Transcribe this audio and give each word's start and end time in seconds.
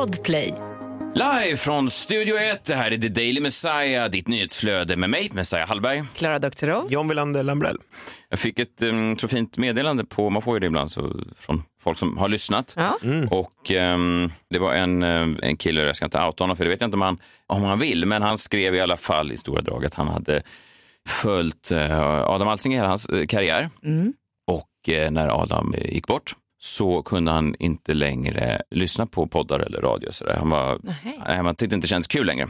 Podplay. 0.00 0.54
Live 1.14 1.56
från 1.56 1.90
Studio 1.90 2.36
1, 2.36 2.64
det 2.64 2.74
här 2.74 2.90
är 2.90 2.96
The 2.96 3.08
Daily 3.08 3.40
Messiah, 3.40 4.10
ditt 4.10 4.28
nyhetsflöde 4.28 4.96
med 4.96 5.10
mig, 5.10 5.30
Messiah 5.32 5.68
Hallberg. 5.68 6.02
Klara 6.14 6.38
Doktorov. 6.38 6.92
John 6.92 7.08
Wilander 7.08 7.42
Lambrell. 7.42 7.76
Jag 8.28 8.38
fick 8.38 8.58
ett 8.58 8.82
um, 8.82 9.16
så 9.18 9.28
fint 9.28 9.58
meddelande 9.58 10.04
på, 10.04 10.30
man 10.30 10.42
får 10.42 10.56
ju 10.56 10.60
det 10.60 10.66
ibland, 10.66 10.92
så, 10.92 11.12
från 11.36 11.62
folk 11.82 11.98
som 11.98 12.18
har 12.18 12.28
lyssnat. 12.28 12.74
Ja. 12.76 12.98
Och 13.30 13.70
um, 13.70 14.32
det 14.50 14.58
var 14.58 14.74
en, 14.74 15.02
um, 15.02 15.38
en 15.42 15.56
kille, 15.56 15.82
jag 15.82 15.96
ska 15.96 16.04
inte 16.04 16.24
outa 16.24 16.44
honom 16.44 16.56
för 16.56 16.64
det 16.64 16.70
vet 16.70 16.80
jag 16.80 16.88
inte 16.88 16.96
om 16.96 17.02
han, 17.02 17.18
om 17.46 17.62
han 17.62 17.78
vill, 17.78 18.06
men 18.06 18.22
han 18.22 18.38
skrev 18.38 18.74
i 18.74 18.80
alla 18.80 18.96
fall 18.96 19.32
i 19.32 19.36
stora 19.36 19.60
drag 19.60 19.84
att 19.84 19.94
han 19.94 20.08
hade 20.08 20.42
följt 21.08 21.72
uh, 21.72 22.20
Adam 22.30 22.48
Alsing 22.48 22.72
i 22.72 22.76
hela 22.76 22.88
hans 22.88 23.10
uh, 23.10 23.26
karriär. 23.26 23.70
Och 24.46 24.88
uh, 24.88 25.10
när 25.10 25.42
Adam 25.42 25.74
gick 25.78 26.06
bort 26.06 26.34
så 26.62 27.02
kunde 27.02 27.30
han 27.30 27.54
inte 27.58 27.94
längre 27.94 28.62
lyssna 28.70 29.06
på 29.06 29.26
poddar 29.26 29.60
eller 29.60 29.80
radio. 29.80 30.12
Så 30.12 30.24
där. 30.24 30.36
Han, 30.36 30.50
var, 30.50 30.80
nej, 31.26 31.42
man 31.42 31.54
tyckte 31.54 31.74
inte 31.74 31.84
det 31.86 31.88
kändes 31.88 32.06
kul 32.06 32.26
längre. 32.26 32.46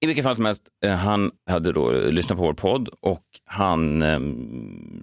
I 0.00 0.06
vilket 0.06 0.24
fall 0.24 0.36
som 0.36 0.44
helst, 0.44 0.62
eh, 0.84 0.90
han 0.90 1.30
hade 1.50 1.72
då 1.72 1.90
lyssnat 1.90 2.38
på 2.38 2.44
vår 2.44 2.54
podd 2.54 2.88
och 3.00 3.24
han 3.44 4.02
eh, 4.02 4.20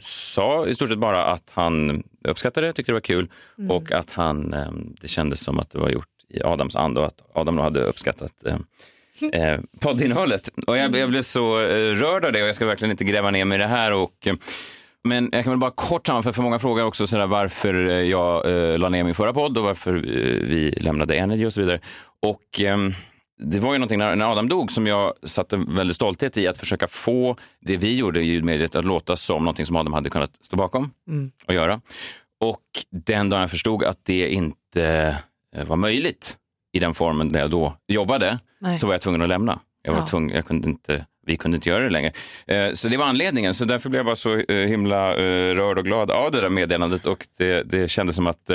sa 0.02 0.68
i 0.68 0.76
stort 0.76 0.90
sett 0.90 1.00
bara 1.00 1.26
att 1.26 1.52
han 1.54 2.04
uppskattade 2.28 2.68
det, 2.68 2.74
tyckte 2.74 2.92
det 2.92 2.94
var 2.94 3.02
kul 3.02 3.30
och 3.70 3.92
att 3.92 4.12
han, 4.12 4.54
eh, 4.54 4.72
det 5.02 5.08
kändes 5.08 5.40
som 5.40 5.60
att 5.60 5.70
det 5.70 5.80
var 5.80 5.90
gjort 5.90 6.08
i 6.30 6.44
Adams 6.44 6.76
anda 6.76 7.02
och 7.02 7.08
att 7.08 7.22
Adam 7.34 7.56
då 7.56 7.62
hade 7.62 7.82
uppskattat 7.82 8.34
eh, 8.46 8.58
eh, 9.34 9.60
poddinnehållet. 9.80 10.50
Och 10.68 10.78
jag, 10.78 10.96
jag 10.96 11.10
blev 11.10 11.22
så 11.22 11.60
eh, 11.60 11.96
rörd 11.96 12.26
av 12.26 12.32
det 12.32 12.42
och 12.42 12.48
jag 12.48 12.56
ska 12.56 12.66
verkligen 12.66 12.92
inte 12.92 13.04
gräva 13.04 13.32
ner 13.32 13.46
mig 13.46 13.56
i 13.56 13.62
det 13.62 13.68
här. 13.68 13.94
Och, 13.94 14.28
eh, 14.28 14.34
men 15.04 15.30
jag 15.32 15.44
kan 15.44 15.52
väl 15.52 15.60
bara 15.60 15.72
kort 15.72 16.08
sammanfatta, 16.08 16.34
för 16.34 16.42
många 16.42 16.60
frågar 16.60 16.84
också 16.84 17.08
sådär, 17.08 17.28
varför 17.28 17.88
eh, 17.90 17.94
jag 17.96 18.52
eh, 18.52 18.78
la 18.80 18.90
ner 18.90 19.04
min 19.04 19.14
förra 19.16 19.34
podd 19.34 19.58
och 19.58 19.64
varför 19.64 19.96
eh, 19.96 20.02
vi 20.48 20.74
lämnade 20.78 21.16
Energy 21.16 21.46
och 21.46 21.54
så 21.54 21.60
vidare. 21.62 21.80
Och 22.22 22.62
ehm, 22.62 22.92
det 23.42 23.60
var 23.60 23.74
ju 23.74 23.78
någonting 23.80 24.00
när, 24.00 24.16
när 24.16 24.32
Adam 24.32 24.50
dog 24.50 24.72
som 24.72 24.88
jag 24.88 25.14
satte 25.24 25.56
väldigt 25.68 25.96
stolthet 25.96 26.38
i 26.38 26.48
att 26.48 26.58
försöka 26.58 26.88
få 26.88 27.36
det 27.60 27.78
vi 27.78 27.98
gjorde 27.98 28.22
i 28.22 28.26
ljudmediet 28.26 28.76
att 28.76 28.86
låta 28.86 29.16
som 29.16 29.44
någonting 29.44 29.66
som 29.66 29.76
Adam 29.76 29.94
hade 29.94 30.10
kunnat 30.10 30.46
stå 30.46 30.58
bakom 30.58 30.92
och 31.48 31.54
göra. 31.54 31.82
Och 32.42 32.62
den 32.92 33.30
dagen 33.30 33.42
jag 33.42 33.52
förstod 33.52 33.84
att 33.84 34.00
det 34.06 34.30
inte 34.30 35.16
eh, 35.56 35.66
var 35.66 35.76
möjligt 35.76 36.38
i 36.74 36.80
den 36.80 36.94
formen 36.94 37.32
där 37.32 37.40
jag 37.40 37.50
då 37.50 37.74
jobbade 37.88 38.40
Nej. 38.60 38.80
så 38.80 38.88
var 38.88 38.94
jag 38.94 39.02
tvungen 39.02 39.22
att 39.22 39.30
lämna. 39.30 39.60
Jag 39.84 39.94
var 39.94 40.00
Ja. 40.00 40.06
tvungen, 40.08 40.36
jag 40.36 40.46
kunde 40.46 40.70
inte, 40.70 41.06
vi 41.30 41.38
kunde 41.38 41.56
inte 41.58 41.70
göra 41.70 41.84
det 41.84 41.90
längre. 41.90 42.12
Eh, 42.48 42.74
Så 42.74 42.88
det 42.88 42.98
var 42.98 43.06
anledningen. 43.06 43.54
Så 43.54 43.66
därför 43.66 43.90
blev 43.90 44.00
jag 44.00 44.06
bara 44.06 44.16
så 44.16 44.38
eh, 44.40 44.56
himla 44.68 45.16
eh, 45.16 45.56
rörd 45.56 45.78
och 45.78 45.86
glad 45.86 46.12
av 46.12 46.32
det 46.32 46.42
där 46.42 46.50
meddelandet. 46.50 47.06
Och 47.06 47.28
det, 47.38 47.64
det 47.64 47.88
kändes 47.92 48.16
som 48.16 48.28
att 48.28 48.50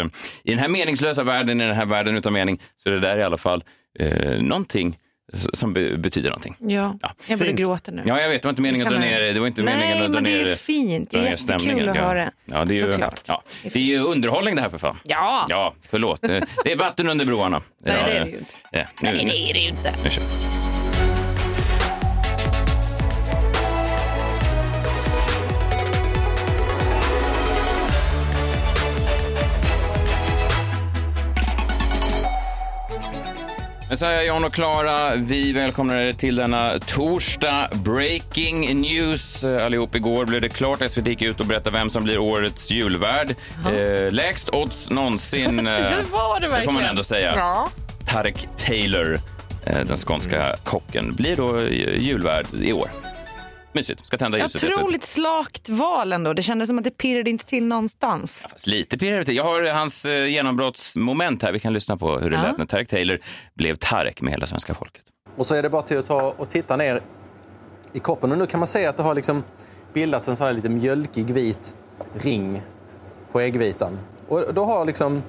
i 0.45 0.51
den 0.51 0.59
här 0.59 0.69
meningslösa 0.69 1.23
världen, 1.23 1.61
i 1.61 1.67
den 1.67 1.77
här 1.77 1.87
världen 1.87 2.17
utan 2.17 2.33
mening, 2.33 2.61
så 2.77 2.89
är 2.89 2.93
det 2.93 3.01
där 3.01 3.17
i 3.19 3.23
alla 3.23 3.39
fall 3.39 3.65
eh, 3.99 4.41
någonting 4.43 4.99
som 5.33 5.73
be- 5.73 5.97
betyder 5.97 6.29
någonting. 6.31 6.57
Ja, 6.59 6.99
Ja, 7.03 7.11
jag 7.29 7.39
börjar 7.39 7.53
gråta 7.53 7.91
nu. 7.93 8.03
Ja, 8.05 8.21
jag 8.21 8.29
vet, 8.29 8.43
det 8.43 8.47
var 8.47 8.51
inte 8.53 8.63
meningen 8.63 8.87
att 8.87 8.93
dra 8.93 9.01
ner 9.01 9.21
det. 9.35 9.41
var 9.41 9.47
inte 9.47 9.63
Nej, 9.63 9.77
meningen 9.77 10.05
att 10.07 10.13
dra 10.13 10.21
men 10.21 10.25
det 10.25 10.41
är 10.41 10.45
ner 10.45 10.57
fint. 10.57 11.11
Det 11.11 11.17
är 11.19 11.23
ner 11.23 11.31
jättekul 11.31 11.89
att 11.89 11.97
ja. 11.97 12.03
höra. 12.03 12.31
Ja, 12.45 12.65
det 12.65 12.75
är 12.75 12.87
ju, 12.87 12.93
Såklart. 12.93 13.21
ja, 13.27 13.43
det 13.63 13.77
är 13.79 13.83
ju 13.83 13.99
underhållning 14.01 14.55
det 14.57 14.63
här 14.63 14.69
för 14.69 14.79
fan. 14.79 14.97
Ja. 15.05 15.47
Ja, 15.49 15.75
förlåt. 15.89 16.21
Det 16.23 16.73
är 16.73 16.77
vatten 16.77 17.09
under 17.09 17.25
broarna. 17.25 17.63
Nej, 17.85 17.97
ja, 18.01 18.07
det 18.07 18.13
är 18.17 18.25
det 18.25 18.31
ju 18.31 18.39
inte. 18.39 18.55
eh, 18.73 18.87
nu, 19.03 19.09
Nej, 19.13 19.25
det 19.31 19.51
är 19.51 19.55
det 19.55 19.61
ju 19.61 19.69
inte. 19.69 19.95
Nu 20.05 20.11
kör 20.11 20.64
Messiah, 33.95 34.23
John 34.27 34.45
och 34.45 34.55
Klara, 34.55 35.15
vi 35.17 35.53
välkomnar 35.53 35.97
er 35.97 36.13
till 36.13 36.37
denna 36.37 36.79
torsdag. 36.79 37.69
Breaking 37.85 38.81
news 38.81 39.45
eh, 39.45 39.65
allihop. 39.67 39.95
Igår 39.95 40.27
blev 40.27 40.41
det 40.41 40.49
klart. 40.49 40.91
SVT 40.91 41.07
gick 41.07 41.23
ut 41.23 41.41
och 41.41 41.47
berättade 41.47 41.79
vem 41.79 41.91
som 41.91 42.05
blir 42.05 42.19
årets 42.19 42.71
julvärd. 42.71 43.35
Eh, 43.73 44.13
lägst 44.13 44.49
odds 44.55 44.91
någonsin. 44.91 45.59
eh, 45.67 45.73
Det 45.75 45.81
var 46.13 46.41
det 46.41 46.47
Det 46.47 46.51
får 46.51 46.51
man 46.51 46.51
verkligen. 46.51 46.85
ändå 46.91 47.03
säga. 47.03 47.33
Ja. 47.37 47.69
Tarek 48.07 48.47
Taylor, 48.57 49.21
eh, 49.67 49.79
den 49.87 49.97
skånska 49.97 50.57
kocken, 50.65 51.15
blir 51.15 51.37
då 51.37 51.57
eh, 51.59 52.03
julvärd 52.03 52.47
i 52.63 52.73
år. 52.73 52.89
Mysigt. 53.75 54.07
Ska 54.07 54.19
tända 54.19 54.39
ljuset. 54.39 54.65
Otroligt 54.65 55.05
slakt 55.05 55.69
val 55.69 56.13
ändå. 56.13 56.33
Det 56.33 56.43
kändes 56.43 56.69
som 56.69 56.79
att 56.79 56.85
det 56.85 56.91
pirrade 56.91 57.31
inte 57.31 57.45
till 57.45 57.67
någonstans. 57.67 58.47
Fast 58.51 58.67
Lite 58.67 58.99
pirrigt. 58.99 59.29
Jag 59.29 59.45
har 59.45 59.63
hans 59.63 60.05
eh, 60.05 60.27
genombrottsmoment 60.27 61.43
här. 61.43 61.53
Vi 61.53 61.61
kan 61.61 61.73
lyssna 61.73 61.97
på 61.97 62.19
hur 62.19 62.31
det 62.31 62.37
Ja. 62.37 62.43
lät 62.43 62.59
när 62.59 62.67
Tarek 62.67 62.89
Taylor 62.89 63.19
blev 63.55 63.75
Tarek 63.75 64.21
med 64.21 64.33
hela 64.33 64.47
svenska 64.47 64.75
folket. 64.75 65.03
Och 65.37 65.47
så 65.47 65.55
är 65.55 65.63
det 65.63 65.71
bara 65.71 65.83
till 65.83 65.99
att 65.99 66.05
ta 66.07 66.35
och 66.37 66.49
titta 66.51 66.77
ner 66.77 67.01
i 67.93 67.99
koppen. 67.99 68.33
Och 68.33 68.39
nu 68.39 68.47
kan 68.47 68.61
man 68.61 68.67
se 68.67 68.87
att 68.87 68.97
det 68.97 69.03
har 69.03 69.15
liksom 69.15 69.45
bildats 69.93 70.29
en 70.29 70.37
sån 70.37 70.47
här 70.47 70.55
lite 70.55 70.69
mjölkig 70.69 71.31
vit 71.31 71.75
ring 72.15 72.63
på 73.33 73.41
äggvitan. 73.41 73.99
Och 74.29 74.55
då 74.55 74.65
har 74.65 74.85
liksom 74.85 75.23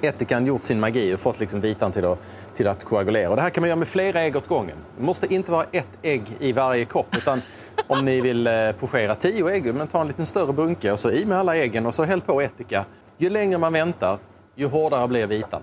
ättikan 0.00 0.46
gjort 0.46 0.62
sin 0.62 0.80
magi 0.80 1.14
och 1.14 1.20
fått 1.20 1.40
liksom 1.40 1.60
vitan 1.60 1.92
till 1.92 2.04
att, 2.04 2.22
till 2.54 2.68
att 2.68 2.84
koagulera. 2.84 3.30
Och 3.30 3.36
det 3.36 3.42
här 3.42 3.50
kan 3.50 3.62
man 3.62 3.68
göra 3.68 3.78
med 3.78 3.88
flera 3.88 4.20
ägg 4.20 4.36
åt 4.36 4.46
gången. 4.48 4.76
Det 4.96 5.02
måste 5.02 5.34
inte 5.34 5.52
vara 5.52 5.66
ett 5.72 5.88
ägg 6.02 6.22
i 6.38 6.52
varje 6.52 6.84
kopp. 6.84 7.16
Utan 7.16 7.38
om 7.86 8.04
ni 8.04 8.20
vill 8.20 8.46
eh, 8.46 8.72
pochera 8.72 9.14
tio 9.14 9.48
ägg, 9.48 9.74
men 9.74 9.86
ta 9.86 10.00
en 10.00 10.06
liten 10.06 10.26
större 10.26 10.52
bunke 10.52 10.92
och 10.92 10.98
så 10.98 11.10
i 11.10 11.26
med 11.26 11.38
alla 11.38 11.56
äggen 11.56 11.86
och 11.86 11.94
så 11.94 12.04
häll 12.04 12.20
på 12.20 12.40
ättika. 12.40 12.84
Ju 13.18 13.30
längre 13.30 13.58
man 13.58 13.72
väntar, 13.72 14.18
ju 14.54 14.66
hårdare 14.66 15.08
blir 15.08 15.26
vitan. 15.26 15.62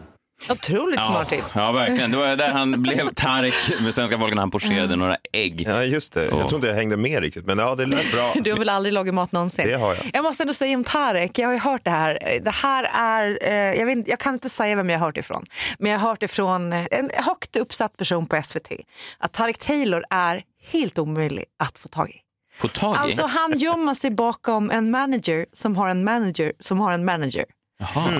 Otroligt 0.49 1.03
smart 1.03 1.29
tips. 1.29 1.55
Ja, 1.55 1.71
verkligen. 1.71 2.11
Det 2.11 2.17
var 2.17 2.35
där 2.35 2.51
han 2.51 2.81
blev 2.81 3.09
Tarek 3.13 3.53
med 3.81 3.93
svenska 3.93 4.17
folket 4.17 4.35
när 4.35 4.41
han 4.41 4.51
pocherade 4.51 4.95
några 4.95 5.17
ägg. 5.33 5.61
Ja, 5.67 5.83
just 5.83 6.13
det. 6.13 6.25
Jag 6.25 6.29
tror 6.49 6.55
inte 6.55 6.67
jag 6.67 6.75
hängde 6.75 6.97
med 6.97 7.21
riktigt, 7.21 7.45
men 7.45 7.57
ja, 7.57 7.75
det 7.75 7.85
lät 7.85 8.11
bra. 8.11 8.33
Du 8.43 8.51
har 8.51 8.59
väl 8.59 8.69
aldrig 8.69 8.93
lagat 8.93 9.13
mat 9.13 9.31
någonsin? 9.31 9.67
Det 9.67 9.77
har 9.77 9.95
jag. 9.95 10.11
Jag 10.13 10.23
måste 10.23 10.43
ändå 10.43 10.53
säga 10.53 10.77
om 10.77 10.83
Tarek, 10.83 11.39
jag 11.39 11.47
har 11.47 11.53
ju 11.53 11.59
hört 11.59 11.83
det 11.83 11.89
här. 11.91 12.39
Det 12.43 12.51
här 12.51 12.83
är, 12.93 13.39
eh, 13.41 13.79
jag, 13.79 13.85
vet, 13.85 14.07
jag 14.07 14.19
kan 14.19 14.33
inte 14.33 14.49
säga 14.49 14.75
vem 14.75 14.89
jag 14.89 14.99
har 14.99 15.05
hört 15.05 15.17
ifrån, 15.17 15.45
men 15.79 15.91
jag 15.91 15.99
har 15.99 16.09
hört 16.09 16.23
ifrån 16.23 16.73
eh, 16.73 16.85
en 16.91 17.09
högt 17.13 17.55
uppsatt 17.55 17.97
person 17.97 18.25
på 18.27 18.41
SVT 18.43 18.71
att 19.17 19.33
Tarek 19.33 19.57
Taylor 19.57 20.03
är 20.09 20.43
helt 20.71 20.99
omöjlig 20.99 21.45
att 21.59 21.77
få 21.77 21.87
tag 21.87 22.09
i. 22.09 22.13
Få 22.53 22.67
tag 22.67 22.95
i. 22.95 22.97
Alltså 22.97 23.25
han 23.25 23.57
gömmer 23.57 23.93
sig 23.93 24.11
bakom 24.11 24.71
en 24.71 24.91
manager 24.91 25.45
som 25.53 25.77
har 25.77 25.89
en 25.89 26.03
manager 26.03 26.53
som 26.59 26.79
har 26.79 26.93
en 26.93 27.05
manager. 27.05 27.45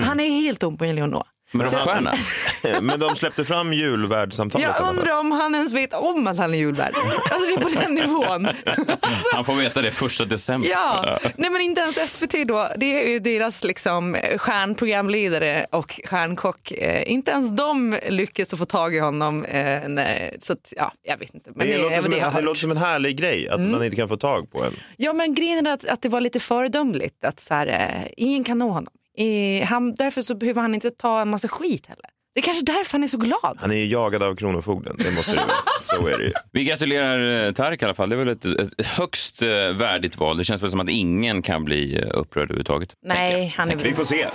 Han 0.04 0.20
är 0.20 0.30
helt 0.30 0.64
omöjlig 0.64 1.02
att 1.02 1.10
nå. 1.10 1.24
Men 1.52 1.66
Så- 1.66 1.76
rockstjärna. 1.76 2.12
Men 2.80 3.00
de 3.00 3.16
släppte 3.16 3.44
fram 3.44 3.68
alla 3.68 4.76
Jag 4.78 4.88
undrar 4.88 5.18
om 5.18 5.32
han 5.32 5.54
ens 5.54 5.72
vet 5.72 5.94
om 5.94 6.26
att 6.26 6.38
han 6.38 6.54
är 6.54 6.58
julvärd. 6.58 6.92
Alltså 6.94 7.46
det 7.48 7.54
är 7.54 7.74
på 7.74 7.80
den 7.80 7.94
nivån. 7.94 8.48
Han 9.34 9.44
får 9.44 9.54
veta 9.54 9.82
det 9.82 9.90
första 9.90 10.24
december. 10.24 10.68
Ja, 10.70 11.18
nej 11.36 11.50
men 11.50 11.60
inte 11.60 11.80
ens 11.80 12.10
SVT 12.12 12.48
då. 12.48 12.68
Det 12.76 13.02
är 13.02 13.08
ju 13.08 13.18
deras 13.18 13.64
liksom 13.64 14.16
stjärnprogramledare 14.36 15.66
och 15.70 16.00
stjärnkock. 16.04 16.72
Eh, 16.72 17.12
inte 17.12 17.30
ens 17.30 17.50
de 17.56 17.98
lyckas 18.08 18.50
få 18.50 18.64
tag 18.64 18.94
i 18.94 18.98
honom. 18.98 19.44
Eh, 19.44 19.80
nej. 19.88 20.36
Så 20.38 20.52
att, 20.52 20.72
ja, 20.76 20.92
jag 21.02 21.18
vet 21.18 21.34
inte. 21.34 21.50
Men 21.54 21.66
Det, 21.66 21.72
det, 21.72 21.78
är 21.78 21.82
låter 21.82 22.02
som 22.02 22.10
det 22.10 22.18
jag 22.18 22.28
en, 22.28 22.34
det 22.34 22.42
låter 22.42 22.60
som 22.60 22.70
en 22.70 22.76
härlig 22.76 23.16
grej, 23.16 23.48
att 23.48 23.60
man 23.60 23.84
inte 23.84 23.96
kan 23.96 24.08
få 24.08 24.16
tag 24.16 24.52
på 24.52 24.64
en. 24.64 24.72
Ja, 24.96 25.12
men 25.12 25.34
grejen 25.34 25.66
är 25.66 25.70
att, 25.72 25.84
att 25.84 26.02
det 26.02 26.08
var 26.08 26.20
lite 26.20 26.40
föredömligt. 26.40 27.24
Att 27.24 27.40
så 27.40 27.54
här, 27.54 27.66
eh, 27.66 28.10
ingen 28.16 28.44
kan 28.44 28.58
nå 28.58 28.68
honom. 28.70 28.92
Eh, 29.18 29.66
han, 29.66 29.94
därför 29.94 30.20
så 30.22 30.34
behöver 30.34 30.62
han 30.62 30.74
inte 30.74 30.90
ta 30.90 31.20
en 31.20 31.30
massa 31.30 31.48
skit 31.48 31.86
heller. 31.86 32.06
Det 32.34 32.40
är 32.40 32.44
kanske 32.44 32.64
därför 32.64 32.92
han 32.92 33.02
är 33.02 33.08
så 33.08 33.18
glad. 33.18 33.58
Han 33.60 33.70
är 33.70 33.76
ju 33.76 33.86
jagad 33.86 34.22
av 34.22 34.36
Kronofogden, 34.36 34.96
det 34.98 35.10
måste 35.16 35.30
det 35.32 35.36
vara. 35.36 35.50
Så 35.80 36.06
är 36.08 36.18
det 36.18 36.24
ju. 36.24 36.32
Vi 36.52 36.64
gratulerar 36.64 37.46
eh, 37.46 37.52
Tarek 37.52 37.82
i 37.82 37.84
alla 37.84 37.94
fall. 37.94 38.10
Det 38.10 38.16
är 38.16 38.18
väl 38.24 38.28
ett, 38.28 38.44
ett 38.44 38.86
högst 38.86 39.42
eh, 39.42 39.48
värdigt 39.48 40.18
val. 40.18 40.36
Det 40.36 40.44
känns 40.44 40.62
väl 40.62 40.70
som 40.70 40.80
att 40.80 40.88
ingen 40.88 41.42
kan 41.42 41.64
bli 41.64 41.98
eh, 41.98 42.08
upprörd 42.10 42.44
överhuvudtaget. 42.44 42.94
Nej, 43.06 43.54
han 43.56 43.70
är 43.70 43.76
Vi 43.76 43.94
får 43.94 44.04
se. 44.04 44.26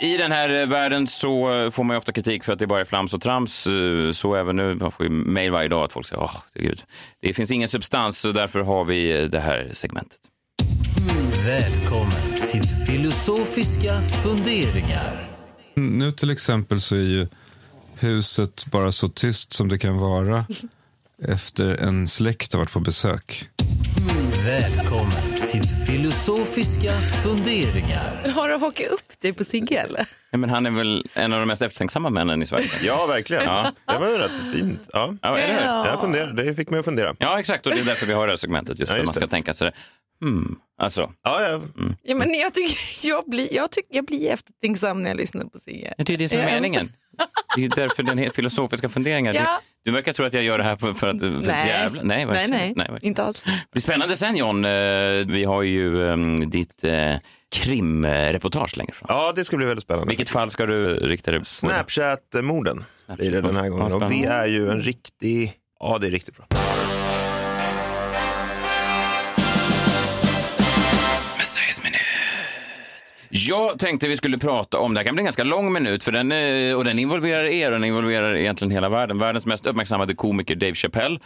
I 0.00 0.16
den 0.16 0.32
här 0.32 0.60
eh, 0.62 0.66
världen 0.66 1.06
så 1.06 1.52
eh, 1.64 1.70
får 1.70 1.84
man 1.84 1.94
ju 1.94 1.98
ofta 1.98 2.12
kritik 2.12 2.44
för 2.44 2.52
att 2.52 2.58
det 2.58 2.66
bara 2.66 2.80
är 2.80 2.84
flams 2.84 3.14
och 3.14 3.20
trams. 3.20 3.66
eh, 3.66 4.10
Så 4.12 4.34
även 4.34 4.56
nu, 4.56 4.74
man 4.74 4.92
får 4.92 5.06
ju 5.06 5.12
mejl 5.12 5.52
varje 5.52 5.68
dag 5.68 5.84
att 5.84 5.92
folk 5.92 6.06
säger 6.06 6.22
åh, 6.22 6.36
gud. 6.54 6.82
Det 7.22 7.32
finns 7.34 7.50
ingen 7.50 7.68
substans 7.68 8.18
så 8.20 8.32
därför 8.32 8.60
har 8.60 8.84
vi 8.84 9.28
det 9.28 9.40
här 9.40 9.68
segmentet. 9.72 10.18
Välkommen 11.46 12.34
till 12.52 12.62
filosofiska 12.86 14.00
funderingar. 14.02 15.30
Nu 15.74 16.12
till 16.12 16.30
exempel 16.30 16.80
så 16.80 16.96
är 16.96 17.00
ju 17.00 17.28
huset 17.98 18.66
bara 18.72 18.92
så 18.92 19.08
tyst 19.08 19.52
som 19.52 19.68
det 19.68 19.78
kan 19.78 19.98
vara 19.98 20.46
efter 21.28 21.76
en 21.76 22.08
släkt 22.08 22.52
har 22.52 22.60
varit 22.60 22.72
på 22.72 22.80
besök. 22.80 23.48
Välkommen 24.46 25.34
till 25.34 25.62
filosofiska 25.86 26.90
funderingar. 26.92 28.32
Har 28.34 28.48
du 28.48 28.56
hakat 28.56 28.86
upp 28.86 29.20
dig 29.20 29.32
på 29.32 29.44
Sigge 29.44 29.78
eller? 29.78 30.08
Nej, 30.32 30.38
men 30.40 30.50
han 30.50 30.66
är 30.66 30.70
väl 30.70 31.06
en 31.14 31.32
av 31.32 31.40
de 31.40 31.46
mest 31.46 31.62
eftertänksamma 31.62 32.10
männen 32.10 32.42
i 32.42 32.46
Sverige. 32.46 32.64
Ja, 32.84 33.06
verkligen. 33.06 33.42
Det 33.86 33.98
var 33.98 34.08
ju 34.08 34.18
rätt 34.18 34.52
fint. 34.54 34.88
Ja. 34.92 35.14
Ja, 35.22 35.38
eller 35.38 35.54
hur? 35.54 35.66
Ja. 35.66 35.86
Jag 35.86 36.00
funderar, 36.00 36.32
det 36.32 36.54
fick 36.54 36.70
mig 36.70 36.78
att 36.80 36.84
fundera. 36.84 37.16
Ja, 37.18 37.40
exakt. 37.40 37.66
Och 37.66 37.72
det 37.72 37.80
är 37.80 37.84
därför 37.84 38.06
vi 38.06 38.12
har 38.12 38.26
det 38.26 38.32
här 38.32 38.36
segmentet, 38.36 38.78
just 38.78 38.90
Ja, 38.90 38.94
för 38.94 38.98
just 38.98 39.08
man 39.08 39.14
ska 39.14 39.24
det. 39.24 39.30
tänka 39.30 39.54
sig 39.54 39.72
hmm. 40.22 40.58
Alltså, 40.78 41.12
Ja, 41.22 41.42
ja. 41.42 41.60
Ja, 42.02 42.14
men 42.14 42.34
jag, 42.34 42.54
tycker, 42.54 43.08
jag, 43.08 43.24
blir, 43.30 43.54
jag, 43.54 43.70
tycker, 43.70 43.96
jag 43.96 44.04
blir 44.04 44.30
eftertänksam 44.30 45.02
när 45.02 45.10
jag 45.10 45.16
lyssnar 45.16 45.44
på 45.44 45.58
Sigge. 45.58 45.94
det 45.98 46.10
är 46.12 46.16
det 46.16 46.28
som 46.28 46.38
är 46.38 46.44
meningen. 46.44 46.88
Det 47.56 47.64
är 47.64 47.68
därför 47.68 48.02
den 48.02 48.18
heter 48.18 48.34
filosofiska 48.34 48.88
funderingar. 48.88 49.34
Ja. 49.34 49.60
Du, 49.84 49.90
verkar 49.90 50.12
tro 50.12 50.24
att 50.24 50.32
jag 50.32 50.42
gör 50.42 50.58
det 50.58 50.64
här 50.64 50.76
för, 50.76 50.90
att, 50.90 50.98
för 50.98 51.08
att 51.08 51.22
Nej. 51.22 51.68
jävla... 51.68 52.02
Nej, 52.02 52.26
nej, 52.26 52.48
nej, 52.48 52.74
verkligen. 52.76 53.04
inte 53.04 53.22
alls. 53.22 53.44
Det 53.44 53.52
blir 53.72 53.82
spännande 53.82 54.16
sen 54.16 54.36
John. 54.36 54.64
Eh, 54.64 54.70
Vi 55.26 55.44
har 55.46 55.62
ju 55.62 55.96
um, 55.96 56.50
ditt 56.50 56.84
uh, 56.84 57.16
krimreportage 57.54 58.76
längre 58.76 58.92
fram. 58.92 59.06
ja, 59.08 59.32
det 59.36 59.44
ska 59.44 59.56
bli 59.56 59.66
väldigt 59.66 59.84
spännande. 59.84 60.08
Vilket 60.08 60.28
fall 60.28 60.50
ska 60.50 60.66
du 60.66 60.86
rikta 60.94 61.30
dig 61.30 61.40
på? 61.40 61.44
Snapchat-morden 61.44 62.84
blir 63.08 63.30
det 63.32 63.40
den 63.40 63.56
här 63.56 63.68
gången. 63.68 63.86
Ja, 63.90 63.96
Och 63.96 64.10
det 64.10 64.24
är 64.24 64.46
ju 64.46 64.70
en 64.70 64.82
riktig... 64.82 65.52
Ja, 65.80 65.98
det 66.00 66.06
är 66.06 66.10
riktigt 66.10 66.36
bra. 66.36 66.65
Jag 73.36 73.78
tänkte 73.78 74.08
vi 74.08 74.16
skulle 74.16 74.38
prata 74.38 74.78
om, 74.78 74.94
det 74.94 75.00
här 75.00 75.04
kan 75.04 75.14
bli 75.14 75.20
en 75.20 75.24
ganska 75.24 75.44
lång 75.44 75.72
minut, 75.72 76.04
för 76.04 76.12
den, 76.12 76.32
eh, 76.32 76.76
och 76.76 76.84
den 76.84 76.98
involverar 76.98 77.44
er 77.44 77.66
och 77.66 77.72
den 77.72 77.84
involverar 77.84 78.36
egentligen 78.36 78.70
hela 78.70 78.88
världen. 78.88 79.18
Världens 79.18 79.46
mest 79.46 79.66
uppmärksammade 79.66 80.14
komiker 80.14 80.54
Dave 80.54 80.74
Chappelle 80.74 81.18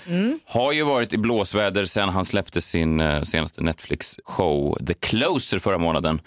har 0.44 0.72
ju 0.72 0.82
varit 0.82 1.12
i 1.12 1.18
blåsväder 1.18 1.84
sedan 1.84 2.08
han 2.08 2.24
släppte 2.24 2.60
sin 2.60 3.00
eh, 3.00 3.22
senaste 3.22 3.60
Netflix-show 3.60 4.86
The 4.86 4.94
Closer 4.94 5.58
förra 5.58 5.78
månaden. 5.78 6.20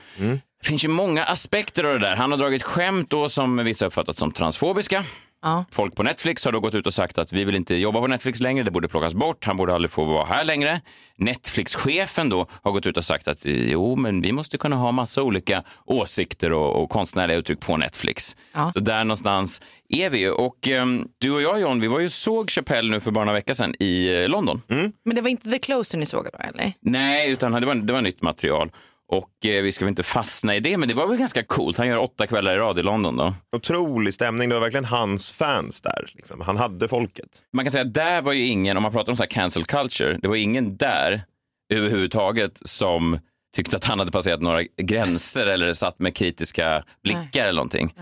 Det 0.61 0.67
finns 0.67 0.83
ju 0.85 0.87
många 0.87 1.23
aspekter 1.23 1.83
av 1.83 1.93
det 1.93 1.99
där. 1.99 2.15
Han 2.15 2.31
har 2.31 2.37
dragit 2.37 2.63
skämt 2.63 3.09
då 3.09 3.29
som 3.29 3.57
vissa 3.57 3.85
uppfattat 3.85 4.17
som 4.17 4.31
transfobiska. 4.31 5.03
Ja. 5.43 5.65
Folk 5.71 5.95
på 5.95 6.03
Netflix 6.03 6.45
har 6.45 6.51
då 6.51 6.59
gått 6.59 6.75
ut 6.75 6.87
och 6.87 6.93
sagt 6.93 7.17
att 7.17 7.33
vi 7.33 7.43
vill 7.43 7.55
inte 7.55 7.75
jobba 7.75 7.99
på 7.99 8.07
Netflix 8.07 8.39
längre, 8.39 8.63
det 8.63 8.71
borde 8.71 8.87
plockas 8.87 9.13
bort, 9.13 9.45
han 9.45 9.57
borde 9.57 9.73
aldrig 9.73 9.91
få 9.91 10.03
vara 10.03 10.25
här 10.25 10.43
längre. 10.43 10.81
Netflix-chefen 11.17 12.29
då 12.29 12.47
har 12.61 12.71
gått 12.71 12.85
ut 12.85 12.97
och 12.97 13.05
sagt 13.05 13.27
att 13.27 13.45
jo, 13.45 13.95
men 13.95 14.21
vi 14.21 14.31
måste 14.31 14.57
kunna 14.57 14.75
ha 14.75 14.91
massa 14.91 15.23
olika 15.23 15.63
åsikter 15.85 16.53
och, 16.53 16.83
och 16.83 16.89
konstnärliga 16.89 17.37
uttryck 17.37 17.59
på 17.59 17.77
Netflix. 17.77 18.35
Ja. 18.53 18.71
Så 18.73 18.79
där 18.79 19.03
någonstans 19.03 19.61
är 19.89 20.09
vi 20.09 20.19
ju. 20.19 20.31
Och 20.31 20.67
ehm, 20.67 21.07
du 21.17 21.31
och 21.31 21.41
jag 21.41 21.61
John, 21.61 21.79
vi 21.79 21.87
var 21.87 21.99
ju 21.99 22.09
såg 22.09 22.49
Chappelle 22.49 22.91
nu 22.91 22.99
för 22.99 23.11
bara 23.11 23.25
några 23.25 23.37
veckor 23.37 23.53
sedan 23.53 23.75
i 23.79 24.23
eh, 24.23 24.29
London. 24.29 24.61
Men 25.05 25.15
det 25.15 25.21
var 25.21 25.29
inte 25.29 25.49
The 25.49 25.59
Closer 25.59 25.97
ni 25.97 26.05
såg 26.05 26.23
då, 26.33 26.39
eller? 26.39 26.73
Nej, 26.81 27.31
utan 27.31 27.51
det 27.51 27.65
var, 27.65 27.75
det 27.75 27.93
var 27.93 28.01
nytt 28.01 28.21
material. 28.21 28.71
Och 29.13 29.45
eh, 29.45 29.63
vi 29.63 29.71
ska 29.71 29.85
väl 29.85 29.89
inte 29.89 30.03
fastna 30.03 30.55
i 30.55 30.59
det, 30.59 30.77
men 30.77 30.87
det 30.89 30.93
var 30.95 31.07
väl 31.07 31.17
ganska 31.17 31.43
coolt. 31.43 31.77
Han 31.77 31.87
gör 31.87 31.97
åtta 31.97 32.27
kvällar 32.27 32.53
i 32.53 32.57
rad 32.57 32.79
i 32.79 32.83
London 32.83 33.17
då. 33.17 33.33
Otrolig 33.55 34.13
stämning. 34.13 34.49
Det 34.49 34.55
var 34.55 34.61
verkligen 34.61 34.85
hans 34.85 35.31
fans 35.31 35.81
där. 35.81 36.09
Liksom. 36.13 36.41
Han 36.41 36.57
hade 36.57 36.87
folket. 36.87 37.27
man 37.53 37.65
kan 37.65 37.71
säga 37.71 37.81
att 37.81 37.93
där 37.93 38.21
var 38.21 38.33
ju 38.33 38.45
ingen, 38.45 38.77
om 38.77 38.83
man 38.83 38.91
pratar 38.91 39.11
om 39.11 39.17
så 39.17 39.23
här 39.23 39.29
cancel 39.29 39.65
culture, 39.65 40.17
det 40.21 40.27
var 40.27 40.35
ingen 40.35 40.77
där 40.77 41.21
överhuvudtaget 41.73 42.59
som 42.65 43.19
tyckte 43.55 43.75
att 43.77 43.85
han 43.85 43.99
hade 43.99 44.11
passerat 44.11 44.41
några 44.41 44.63
gränser 44.81 45.45
eller 45.45 45.73
satt 45.73 45.99
med 45.99 46.15
kritiska 46.15 46.83
blickar 47.03 47.41
eller 47.43 47.53
någonting. 47.53 47.93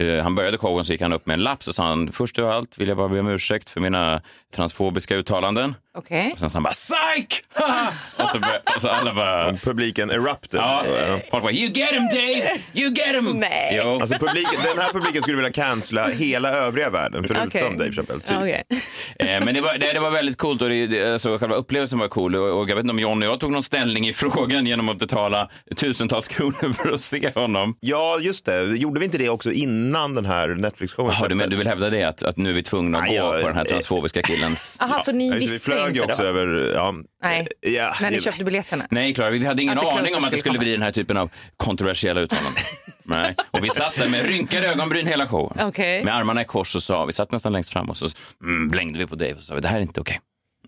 Eh, 0.00 0.22
Han 0.22 0.34
började 0.34 0.58
showen 0.58 0.84
så 0.84 0.92
gick 0.92 1.02
han 1.02 1.12
upp 1.12 1.26
med 1.26 1.34
en 1.34 1.40
lapp 1.42 1.64
så 1.64 1.72
sa 1.72 1.86
han 1.86 2.12
först 2.12 2.38
av 2.38 2.50
allt 2.50 2.78
vill 2.78 2.88
jag 2.88 2.96
bara 2.96 3.08
be 3.08 3.20
om 3.20 3.28
ursäkt 3.28 3.70
för 3.70 3.80
mina 3.80 4.22
transfobiska 4.54 5.16
uttalanden. 5.16 5.74
Okej. 5.98 6.30
Och 6.32 6.38
sen 6.38 6.50
sa 6.50 6.56
han 6.56 6.62
bara 6.62 6.70
psych! 6.70 7.42
och, 8.22 8.28
så 8.28 8.38
bör, 8.38 8.60
och 8.76 8.80
så 8.82 8.88
alla 8.88 9.14
bara... 9.14 9.52
Publiken 9.52 10.10
erupted. 10.10 10.60
Ja, 10.60 10.82
folk 11.30 11.42
bara 11.42 11.52
you 11.52 11.72
get 11.72 11.90
him 11.90 12.02
Dave! 12.06 12.58
You 12.74 12.90
get 12.94 13.06
him! 13.16 13.24
Nej. 13.24 13.80
Jo. 13.84 13.98
Alltså 14.00 14.18
publiken, 14.18 14.54
den 14.74 14.82
här 14.84 14.92
publiken 14.92 15.22
skulle 15.22 15.36
vilja 15.36 15.52
cancella 15.52 16.08
hela 16.08 16.50
övriga 16.50 16.90
världen 16.90 17.24
förutom 17.24 17.46
Okej. 17.48 17.74
Dave 17.78 17.92
Chappelle. 17.92 18.20
Typ. 18.20 18.36
Okej. 18.38 18.62
Eh, 19.20 19.44
men 19.44 19.54
det 19.54 19.60
var, 19.60 19.78
det, 19.78 19.92
det 19.92 20.00
var 20.00 20.10
väldigt 20.10 20.36
coolt 20.38 20.62
och 20.62 20.68
det, 20.68 20.86
det, 20.86 21.12
alltså, 21.12 21.38
själva 21.38 21.56
upplevelsen 21.56 21.98
var 21.98 22.08
cool. 22.08 22.34
Och, 22.36 22.60
och 22.60 22.70
jag 22.70 22.76
vet 22.76 22.84
inte 22.84 22.90
om 22.90 22.98
John 22.98 23.22
och 23.22 23.28
jag 23.28 23.40
tog 23.40 23.52
någon 23.52 23.62
ställning 23.62 24.08
i 24.08 24.12
frågan 24.12 24.66
genom 24.66 24.88
att 24.88 24.98
betala 24.98 25.48
tusentals 25.76 26.28
kronor 26.28 26.72
för 26.72 26.92
att 26.92 27.00
se 27.00 27.30
honom. 27.34 27.74
Ja, 27.80 28.18
just 28.20 28.44
det. 28.44 28.62
Gjorde 28.64 29.00
vi 29.00 29.06
inte 29.06 29.18
det 29.18 29.28
också 29.28 29.52
innan 29.52 30.14
den 30.14 30.24
här 30.24 30.48
Netflix-showen 30.48 31.28
du, 31.28 31.34
men, 31.34 31.50
du 31.50 31.56
vill 31.56 31.66
hävda 31.66 31.90
det, 31.90 32.02
att, 32.04 32.22
att 32.22 32.36
nu 32.36 32.50
är 32.50 32.54
vi 32.54 32.62
tvungna 32.62 32.98
att 32.98 33.04
Nej, 33.04 33.18
gå 33.18 33.24
jag- 33.24 33.40
på 33.40 33.48
den 33.48 33.56
här 33.56 33.64
transfobiska 33.64 34.22
killens... 34.22 34.78
Aha, 34.80 34.98
så 34.98 35.12
ni 35.12 35.26
Ja, 35.28 35.34
det, 35.34 35.38
vi 35.40 35.46
visste 35.46 35.70
flög 35.92 35.96
ju 35.96 36.10
också 36.10 36.22
då? 36.22 36.28
över... 36.28 36.72
Ja, 36.74 36.94
Nej, 37.22 37.48
ja, 37.60 37.94
när 38.00 38.10
ni 38.10 38.20
köpte 38.20 38.44
biljetterna? 38.44 38.86
Nej, 38.90 39.14
Klara, 39.14 39.30
vi 39.30 39.46
hade 39.46 39.62
ingen 39.62 39.78
aning 39.78 40.16
om 40.16 40.24
att 40.24 40.30
det 40.30 40.36
skulle 40.38 40.58
bli 40.58 40.72
den 40.72 40.82
här 40.82 40.92
typen 40.92 41.16
av 41.16 41.30
kontroversiella 41.56 42.20
uttalanden. 42.20 42.62
Nej. 43.04 43.34
Och 43.50 43.64
vi 43.64 43.70
satt 43.70 43.94
där 43.94 44.08
med 44.08 44.26
rynkade 44.26 44.68
ögonbryn 44.68 45.06
hela 45.06 45.26
showen. 45.26 45.58
Okej. 45.60 46.04
Med 46.04 46.14
armarna 46.14 46.42
i 46.42 46.44
kors 46.44 46.74
och 46.74 46.82
sa, 46.82 47.04
vi 47.04 47.12
satt 47.12 47.32
nästan 47.32 47.52
längst 47.52 47.72
fram 47.72 47.90
och 47.90 47.96
så 47.96 48.08
mm, 48.44 48.68
blängde 48.68 48.98
vi 48.98 49.06
på 49.06 49.14
Dave 49.14 49.34
och 49.34 49.40
sa, 49.40 49.60
det 49.60 49.68
här 49.68 49.76
är 49.78 49.82
inte 49.82 50.00
okej. 50.00 50.20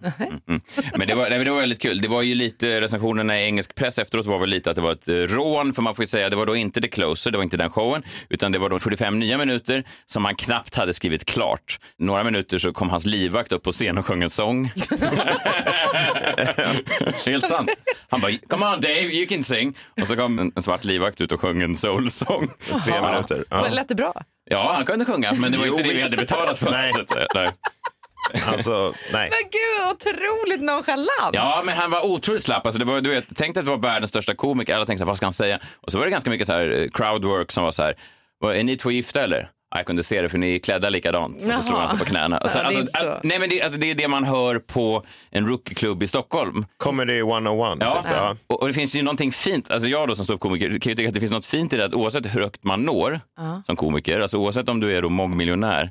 Mm, 0.03 0.41
mm. 0.49 0.61
Men 0.97 1.09
det 1.09 1.15
var, 1.15 1.31
nej, 1.31 1.45
det 1.45 1.51
var 1.51 1.61
väldigt 1.61 1.83
kul. 1.83 2.01
Det 2.01 2.09
var 2.09 2.23
ju 2.23 2.35
lite, 2.35 2.81
recensionerna 2.81 3.41
i 3.41 3.45
engelsk 3.45 3.75
press 3.75 3.99
efteråt 3.99 4.27
var 4.27 4.39
väl 4.39 4.49
lite 4.49 4.71
att 4.71 4.77
det 4.77 4.83
var 4.83 4.93
ett 4.93 5.09
eh, 5.09 5.15
rån, 5.15 5.73
för 5.75 5.83
man 5.83 5.95
får 5.95 6.03
ju 6.03 6.07
säga, 6.07 6.29
det 6.31 6.37
var 6.37 6.47
då 6.47 6.57
inte 6.57 6.81
The 6.81 6.89
Closer, 6.89 7.31
det 7.31 7.39
var 7.39 7.43
inte 7.43 7.57
den 7.57 7.71
showen, 7.71 8.03
utan 8.29 8.53
det 8.53 8.59
var 8.59 8.71
de 8.71 8.81
45 8.81 9.19
nya 9.19 9.39
minuter 9.39 9.85
som 10.07 10.25
han 10.25 10.35
knappt 10.35 10.75
hade 10.75 10.93
skrivit 10.93 11.25
klart. 11.25 11.79
Några 11.99 12.25
minuter 12.25 12.59
så 12.59 12.73
kom 12.73 12.91
hans 12.91 13.07
livvakt 13.07 13.53
upp 13.53 13.63
på 13.63 13.73
scen 13.73 13.99
och 13.99 14.07
sjöng 14.07 14.23
en 14.23 14.31
sång. 14.31 14.67
Helt 17.27 17.47
sant. 17.47 17.71
Han 18.09 18.21
bara, 18.21 18.33
come 18.49 18.67
on 18.67 18.81
Dave, 18.81 19.01
you 19.01 19.27
can 19.27 19.43
sing. 19.43 19.75
Och 20.01 20.07
så 20.09 20.17
kom 20.17 20.39
en, 20.39 20.53
en 20.57 20.63
svart 20.63 20.85
livvakt 20.85 21.21
ut 21.21 21.33
och 21.33 21.41
sjöng 21.41 21.63
en 21.63 21.77
soulsång. 21.77 22.49
Tre 22.85 23.01
minuter. 23.11 23.45
Ja. 23.51 23.63
Men 23.63 23.75
Lät 23.75 23.89
det 23.89 23.95
bra? 23.95 24.23
Ja, 24.51 24.73
han 24.77 24.85
kunde 24.85 25.05
sjunga, 25.05 25.33
men 25.33 25.53
det 25.53 25.59
var 25.59 25.67
Jo, 25.67 25.77
inte 25.77 25.89
det 25.89 25.95
vi 25.95 26.03
hade 26.03 26.17
betalat 26.17 26.59
för. 26.59 26.71
Nej. 26.71 26.93
Så 26.93 27.01
att 27.01 27.09
säga. 27.11 27.27
Nej. 27.35 27.49
Alltså, 28.47 28.95
nej. 29.13 29.31
Men 29.31 29.51
gud, 29.51 29.91
otroligt 29.93 30.61
nonchalant. 30.63 31.31
Ja, 31.33 31.63
men 31.67 31.77
han 31.77 31.91
var 31.91 32.07
otroligt 32.07 32.43
slapp. 32.43 32.67
Alltså, 32.67 32.79
det 32.79 32.85
var, 32.85 33.01
du 33.01 33.11
vet, 33.11 33.25
tänk 33.37 33.57
att 33.57 33.65
det 33.65 33.71
var 33.71 33.79
världens 33.79 34.11
största 34.11 34.35
komiker. 34.35 34.75
Alla 34.75 34.87
tänkte 34.87 34.99
så 34.99 35.05
här, 35.05 35.09
vad 35.11 35.17
ska 35.17 35.27
han 35.27 35.33
säga? 35.33 35.59
Och 35.81 35.93
så 35.93 35.99
var 35.99 36.05
det 36.05 36.11
ganska 36.11 36.31
mycket 36.31 36.47
så 36.47 36.53
här, 36.53 36.81
eh, 36.83 36.89
crowdwork 36.95 37.53
som 37.53 37.65
var 37.65 37.71
så 37.71 37.83
här, 37.83 37.95
"Vad, 38.39 38.57
är 38.57 38.65
ni 38.65 38.77
två 38.77 38.91
gifta 38.91 39.23
eller? 39.23 39.49
Ja, 39.71 39.77
Jag 39.79 39.87
kunde 39.87 40.03
se 40.03 40.23
det 40.23 40.29
för 40.29 40.39
ni 40.39 40.55
är 40.55 40.59
klädda 40.59 40.91
likadant. 40.91 41.35
Och 41.37 41.43
så 41.43 41.49
Jaha. 41.49 41.61
slog 41.61 41.79
han 41.79 41.89
sig 41.89 41.99
på 41.99 42.05
knäna. 42.05 42.39
Alltså, 42.39 42.59
Ja, 42.59 42.69
det 42.69 42.75
är 42.75 42.81
alltså, 42.81 43.21
nej, 43.23 43.39
men 43.39 43.49
det, 43.49 43.63
alltså, 43.63 43.79
det 43.79 43.91
är 43.91 43.95
det 43.95 44.09
man 44.09 44.25
hör 44.25 44.59
på 44.59 45.05
en 45.31 45.47
rookieklubb 45.49 46.03
i 46.03 46.07
Stockholm. 46.07 46.67
Comedy 46.77 47.19
101. 47.19 47.77
Ja, 47.81 48.03
typ, 48.03 48.11
ja. 48.17 48.37
Och, 48.47 48.61
och 48.63 48.69
det 48.69 48.75
finns 48.75 48.95
ju 48.97 49.03
någonting 49.03 49.33
fint, 49.33 49.71
alltså 49.71 49.89
jag 49.89 50.09
då 50.09 50.15
som 50.15 50.25
ståuppkomiker 50.25 50.69
kan 50.69 50.91
ju 50.91 50.97
tycka 50.97 51.09
att 51.09 51.15
det 51.15 51.21
finns 51.21 51.33
något 51.33 51.47
fint 51.47 51.73
i 51.73 51.77
det 51.77 51.85
att 51.85 51.95
oavsett 51.95 52.35
hur 52.35 52.41
högt 52.41 52.65
man 52.65 52.81
når 52.81 53.21
som 53.67 53.77
komiker, 53.77 54.21
alltså 54.21 54.37
oavsett 54.39 54.69
om 54.69 54.81
du 54.81 54.97
är 54.97 55.03
då 55.03 55.09
mångmiljonär, 55.09 55.91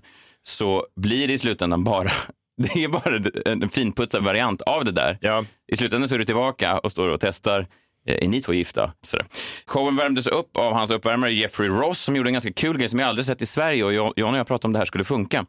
så 0.49 0.85
blir 0.95 1.27
det 1.27 1.33
i 1.33 1.37
slutändan 1.37 1.83
bara, 1.83 2.09
det 2.57 2.83
är 2.83 2.87
bara 2.87 3.31
en 3.45 3.69
finputsad 3.69 4.23
variant 4.23 4.61
av 4.61 4.85
det 4.85 4.91
där. 4.91 5.17
Ja. 5.21 5.45
I 5.71 5.77
slutändan 5.77 6.09
så 6.09 6.15
är 6.15 6.19
du 6.19 6.25
tillbaka 6.25 6.77
och 6.79 6.91
står 6.91 7.07
och 7.09 7.19
testar 7.19 7.67
eh, 8.07 8.23
är 8.23 8.27
ni 8.27 8.41
två 8.41 8.53
gifta? 8.53 8.93
Sådär. 9.01 9.25
Showen 9.65 9.95
värmdes 9.95 10.27
upp 10.27 10.57
av 10.57 10.73
hans 10.73 10.91
uppvärmare 10.91 11.33
Jeffrey 11.33 11.69
Ross 11.69 11.99
som 11.99 12.15
gjorde 12.15 12.29
en 12.29 12.33
ganska 12.33 12.53
kul 12.53 12.77
grej 12.77 12.89
som 12.89 12.99
jag 12.99 13.09
aldrig 13.09 13.25
sett 13.25 13.41
i 13.41 13.45
Sverige 13.45 13.83
och 13.83 13.93
jag, 13.93 14.13
John 14.15 14.33
och 14.33 14.39
jag 14.39 14.47
pratade 14.47 14.67
om 14.67 14.73
det 14.73 14.79
här 14.79 14.85
skulle 14.85 15.03
funka. 15.03 15.45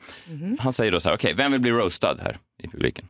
Han 0.58 0.72
säger 0.72 0.92
då 0.92 1.00
så 1.00 1.08
här, 1.08 1.16
okej, 1.16 1.34
vem 1.34 1.52
vill 1.52 1.60
bli 1.60 1.70
roastad 1.70 2.16
här 2.22 2.36
i 2.62 2.68
publiken? 2.68 3.04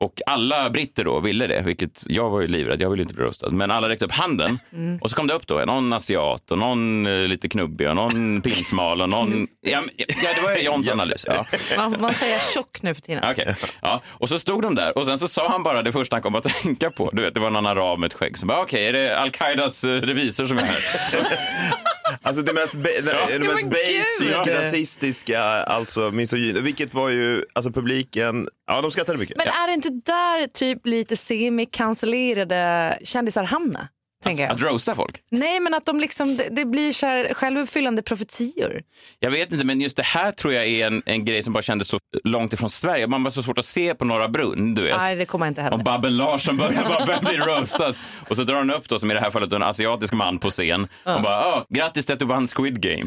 Och 0.00 0.20
alla 0.26 0.70
britter 0.70 1.04
då 1.04 1.20
ville 1.20 1.46
det, 1.46 1.62
vilket 1.62 2.02
jag 2.06 2.30
var 2.30 2.40
ju 2.40 2.46
livrädd, 2.46 2.80
jag 2.80 2.90
ville 2.90 3.02
inte 3.02 3.14
bli 3.14 3.24
roastad. 3.24 3.50
Men 3.50 3.70
alla 3.70 3.88
räckte 3.88 4.04
upp 4.04 4.12
handen 4.12 4.58
och 5.00 5.10
så 5.10 5.16
kom 5.16 5.26
det 5.26 5.34
upp 5.34 5.46
då 5.46 5.54
någon 5.54 5.92
asiat 5.92 6.50
och 6.50 6.58
någon 6.58 7.06
eh, 7.06 7.12
lite 7.28 7.48
knubbig 7.48 7.88
och 7.88 7.96
någon 7.96 8.42
pinsmal 8.42 9.02
och 9.02 9.08
någon... 9.08 9.46
Ja, 9.60 9.82
ja 9.96 10.06
det 10.34 10.42
var 10.42 10.56
Johns 10.56 10.88
analys. 10.88 11.24
Ja. 11.28 11.46
Man, 11.76 11.96
man 12.00 12.14
säger 12.14 12.38
tjock 12.54 12.82
nu 12.82 12.94
för 12.94 13.02
tiden. 13.02 13.24
Okej. 13.30 13.54
Ja. 13.80 14.02
Och 14.06 14.28
så 14.28 14.38
stod 14.38 14.62
de 14.62 14.74
där 14.74 14.98
och 14.98 15.06
sen 15.06 15.18
så 15.18 15.28
sa 15.28 15.48
han 15.48 15.62
bara 15.62 15.82
det 15.82 15.92
första 15.92 16.16
han 16.16 16.22
kom 16.22 16.34
att 16.34 16.44
tänka 16.44 16.90
på. 16.90 17.10
Du 17.12 17.22
vet, 17.22 17.34
det 17.34 17.40
var 17.40 17.50
någon 17.50 17.66
arab 17.66 17.98
med 17.98 18.06
ett 18.06 18.14
skägg 18.14 18.38
som 18.38 18.48
bara, 18.48 18.60
okej, 18.60 18.86
är 18.86 18.92
det 18.92 19.18
al-Qaidas 19.18 19.84
eh, 19.84 20.00
revisor 20.00 20.46
som 20.46 20.56
är 20.56 20.62
här? 20.62 20.76
Alltså 22.22 22.42
det 22.42 22.52
mest, 22.52 22.74
ba- 22.74 22.82
det, 22.82 23.38
det 23.38 23.38
mest 23.38 23.66
basic 23.66 24.44
gud! 24.44 24.54
rasistiska, 24.54 25.42
alltså 25.42 26.10
misogyn, 26.10 26.64
vilket 26.64 26.94
var 26.94 27.08
ju, 27.08 27.44
alltså 27.52 27.72
publiken, 27.72 28.48
ja 28.66 28.80
de 28.80 28.90
skrattade 28.90 29.18
mycket. 29.18 29.36
Men 29.36 29.46
är 29.46 29.66
det 29.66 29.72
inte 29.72 29.88
där 29.90 30.46
typ 30.46 30.86
lite 30.86 31.16
semi-cancellerade 31.16 32.98
kändisar 33.04 33.44
hamnar? 33.44 33.86
Tänker 34.22 34.42
jag. 34.42 34.52
Att 34.52 34.62
roasta 34.62 34.94
folk? 34.94 35.16
Nej, 35.30 35.60
men 35.60 35.74
att 35.74 35.86
de 35.86 36.00
liksom, 36.00 36.36
det, 36.36 36.48
det 36.50 36.64
blir 36.64 36.92
så 36.92 37.06
här 37.06 37.34
självuppfyllande 37.34 38.02
profetior. 38.02 38.82
Jag 39.20 39.30
vet 39.30 39.52
inte, 39.52 39.64
men 39.66 39.80
just 39.80 39.96
det 39.96 40.02
här 40.02 40.32
tror 40.32 40.52
jag 40.54 40.66
är 40.66 40.86
en, 40.86 41.02
en 41.06 41.24
grej 41.24 41.42
som 41.42 41.52
bara 41.52 41.62
kändes 41.62 41.88
så 41.88 41.98
långt 42.24 42.52
ifrån 42.52 42.70
Sverige. 42.70 43.06
Man 43.06 43.22
var 43.24 43.30
så 43.30 43.42
svårt 43.42 43.58
att 43.58 43.64
se 43.64 43.94
på 43.94 44.04
Norra 44.04 44.28
Brunn, 44.28 44.74
du 44.74 44.82
vet. 44.82 44.96
Nej, 44.96 45.16
det 45.16 45.24
kommer 45.26 45.46
inte 45.46 45.60
Om 45.60 45.64
heller. 45.64 45.84
Babben 45.84 46.16
Larsson 46.16 46.56
börjar 46.56 46.84
bara, 46.84 47.06
vem 47.06 47.24
blir 47.24 47.38
roastad? 47.38 47.94
Och 48.28 48.36
så 48.36 48.42
drar 48.42 48.56
hon 48.56 48.70
upp 48.70 48.88
då, 48.88 48.98
som 48.98 49.10
i 49.10 49.14
det 49.14 49.20
här 49.20 49.30
fallet, 49.30 49.52
en 49.52 49.62
asiatisk 49.62 50.12
man 50.12 50.38
på 50.38 50.50
scen. 50.50 50.82
Och 51.04 51.22
bara, 51.22 51.36
ah, 51.38 51.64
grattis 51.68 52.06
till 52.06 52.12
att 52.12 52.18
du 52.18 52.24
vann 52.24 52.46
Squid 52.56 52.80
Game. 52.80 53.04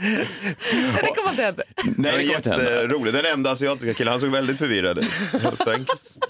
Nej, 0.00 0.26
det 1.02 1.14
kommer 1.16 1.30
inte 1.30 1.42
hända. 1.42 1.62
Nej, 1.84 2.12
det 2.12 2.22
kommer 2.22 2.36
inte 2.36 2.50
hända. 2.50 2.64
jätteroligt. 2.64 3.16
Den 3.16 3.26
enda 3.26 3.50
asiatiska 3.50 3.94
killen, 3.94 4.10
han 4.10 4.20
såg 4.20 4.30
väldigt 4.30 4.58
förvirrad 4.58 4.98
ut. 4.98 5.04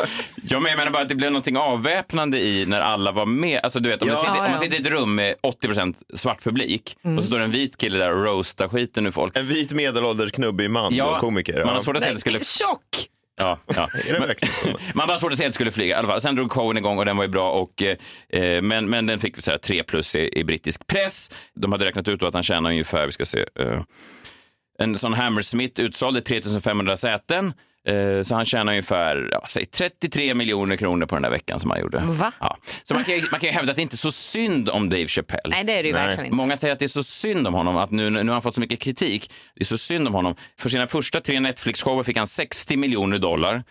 Thanks. 0.00 0.34
Jag 0.48 0.62
menar 0.62 0.90
bara 0.90 1.02
att 1.02 1.08
det 1.08 1.14
blev 1.14 1.30
någonting 1.32 1.56
avväpnande 1.56 2.38
i 2.40 2.66
när 2.66 2.80
alla 2.80 3.12
var 3.12 3.26
med. 3.26 3.60
Alltså, 3.62 3.80
du 3.80 3.88
vet, 3.88 4.02
om, 4.02 4.08
Ja. 4.08 4.14
man 4.14 4.20
sitter, 4.22 4.30
om 4.32 4.36
Ja, 4.38 4.44
ja. 4.44 4.50
man 4.50 4.60
sitter 4.60 4.76
i 4.76 4.80
ett 4.80 4.86
rum 4.86 5.14
med 5.14 5.34
80% 5.42 6.02
svart 6.14 6.42
publik 6.44 6.96
och 7.02 7.22
så 7.22 7.26
står 7.26 7.40
en 7.40 7.50
vit 7.50 7.76
kille 7.76 7.98
där 7.98 8.10
och 8.16 8.24
roastar 8.24 8.68
skiten 8.68 9.06
ur 9.06 9.10
folk. 9.10 9.36
En 9.36 9.46
vit 9.48 9.72
medelålders 9.72 10.32
knubbig 10.32 10.70
man, 10.70 10.96
då, 10.96 11.16
komiker. 11.20 11.58
man 11.58 11.68
har 11.68 11.74
Ja. 11.74 11.80
svårt 11.80 11.96
att 11.96 12.02
säga 12.02 12.10
att 12.10 12.16
det 12.16 12.20
skulle... 12.20 12.40
Tjock! 12.40 13.08
Ja, 13.36 13.58
ja. 13.76 13.88
Är 14.08 14.12
det 14.12 14.18
verkligen 14.26 14.52
så? 14.52 14.68
Man 14.94 15.08
var 15.08 15.16
svårt 15.16 15.32
att 15.32 15.38
säga 15.38 15.46
att 15.46 15.52
det 15.52 15.54
skulle 15.54 15.70
flyga 15.70 15.94
i 15.94 15.98
alla 15.98 16.08
fall. 16.08 16.20
Sen 16.20 16.34
drog 16.36 16.52
showen 16.52 16.76
igång 16.76 16.98
och 16.98 17.04
den 17.04 17.16
var 17.16 17.24
ju 17.24 17.30
bra. 17.30 17.50
Och, 17.50 17.82
eh, 17.82 18.62
men, 18.62 18.88
men 18.90 19.06
den 19.06 19.18
fick 19.18 19.42
så 19.42 19.50
här, 19.50 19.58
3 19.58 19.82
plus 19.82 20.16
i, 20.16 20.38
i 20.40 20.44
brittisk 20.44 20.86
press. 20.86 21.30
De 21.54 21.72
hade 21.72 21.84
räknat 21.84 22.08
ut 22.08 22.20
då 22.20 22.26
att 22.26 22.34
han 22.34 22.42
tjänar 22.42 22.70
ungefär, 22.70 23.06
vi 23.06 23.12
ska 23.12 23.24
se, 23.24 23.44
eh, 23.60 23.80
en 24.78 24.96
sån 24.98 25.12
Hammersmith 25.14 25.80
utsålde 25.80 26.20
3500 26.20 26.96
säten. 26.96 27.52
Eh, 27.88 28.22
Så 28.22 28.34
han 28.34 28.44
tjänar 28.44 28.72
ungefär 28.72 29.28
ja, 29.32 29.42
säg 29.46 29.64
33 29.66 30.34
miljoner 30.34 30.76
kronor 30.76 31.06
på 31.06 31.14
den 31.16 31.22
där 31.22 31.30
veckan 31.30 31.60
som 31.60 31.70
han 31.70 31.80
gjorde. 31.80 31.98
Va? 32.04 32.32
Ja. 32.40 32.56
Så 32.82 32.94
man 32.94 33.04
kan, 33.04 33.14
ju, 33.14 33.22
man 33.30 33.40
kan 33.40 33.48
ju 33.48 33.52
hävda 33.54 33.70
att 33.70 33.76
det 33.76 33.82
inte 33.82 33.94
är 33.94 33.98
så 33.98 34.12
synd 34.12 34.68
om 34.68 34.88
Dave 34.90 35.06
Chappelle. 35.06 35.54
Nej, 35.54 35.64
det 35.64 35.72
är 35.72 35.82
det 35.82 35.88
ju 35.88 35.94
Nej. 35.94 36.06
verkligen 36.06 36.24
inte. 36.26 36.36
Många 36.36 36.56
säger 36.56 36.72
att 36.72 36.78
det 36.78 36.84
är 36.84 36.88
så 36.88 37.02
synd 37.02 37.46
om 37.46 37.54
honom, 37.54 37.76
att 37.76 37.90
nu, 37.90 38.10
nu 38.10 38.24
har 38.24 38.32
han 38.32 38.42
fått 38.42 38.54
så 38.54 38.60
mycket 38.60 38.80
kritik. 38.80 39.30
Det 39.54 39.60
är 39.62 39.64
så 39.64 39.78
synd 39.78 40.08
om 40.08 40.14
honom. 40.14 40.34
För 40.58 40.68
sina 40.68 40.86
första 40.86 41.20
tre 41.20 41.40
Netflix-shower 41.40 42.02
fick 42.02 42.16
han 42.16 42.26
60 42.26 42.76
miljoner 42.76 43.18
dollar. 43.18 43.62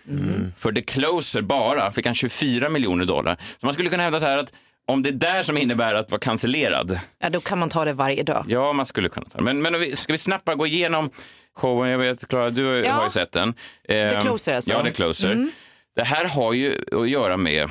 För 0.57 0.71
The 0.71 0.81
Closer 0.81 1.41
bara 1.41 1.91
fick 1.91 2.05
han 2.05 2.15
24 2.15 2.69
miljoner 2.69 3.05
dollar. 3.05 3.37
Så 3.59 3.65
man 3.65 3.73
skulle 3.73 3.89
kunna 3.89 4.03
hävda 4.03 4.19
så 4.19 4.25
här 4.25 4.37
att 4.37 4.53
om 4.87 5.01
det 5.03 5.09
är 5.09 5.13
där 5.13 5.43
som 5.43 5.57
innebär 5.57 5.93
att 5.93 6.11
vara 6.11 6.19
cancellerad, 6.19 6.99
Ja, 7.19 7.29
då 7.29 7.39
kan 7.39 7.59
man 7.59 7.69
ta 7.69 7.85
det 7.85 7.93
varje 7.93 8.23
dag. 8.23 8.45
ja, 8.47 8.73
man 8.73 8.85
skulle 8.85 9.09
kunna 9.09 9.25
ta 9.25 9.37
det. 9.37 9.43
Men, 9.43 9.61
men 9.61 9.95
ska 9.97 10.13
vi 10.13 10.17
snabbt 10.17 10.45
bara 10.45 10.55
gå 10.55 10.67
igenom 10.67 11.09
showen? 11.55 11.89
Jag 11.89 11.97
vet, 11.99 12.27
Klara, 12.27 12.49
du 12.49 12.65
har- 12.65 12.73
Ja. 12.73 12.91
har 12.93 13.03
ju 13.03 13.09
sett 13.09 13.31
den. 13.31 13.53
The 13.87 14.21
Closer 14.21 14.55
alltså. 14.55 14.71
Ja, 14.71 14.83
The 14.83 14.91
Closer. 14.91 15.47
Det 15.95 16.03
här 16.03 16.25
har 16.25 16.53
ju 16.53 16.85
att 16.91 17.09
göra 17.09 17.37
med 17.37 17.69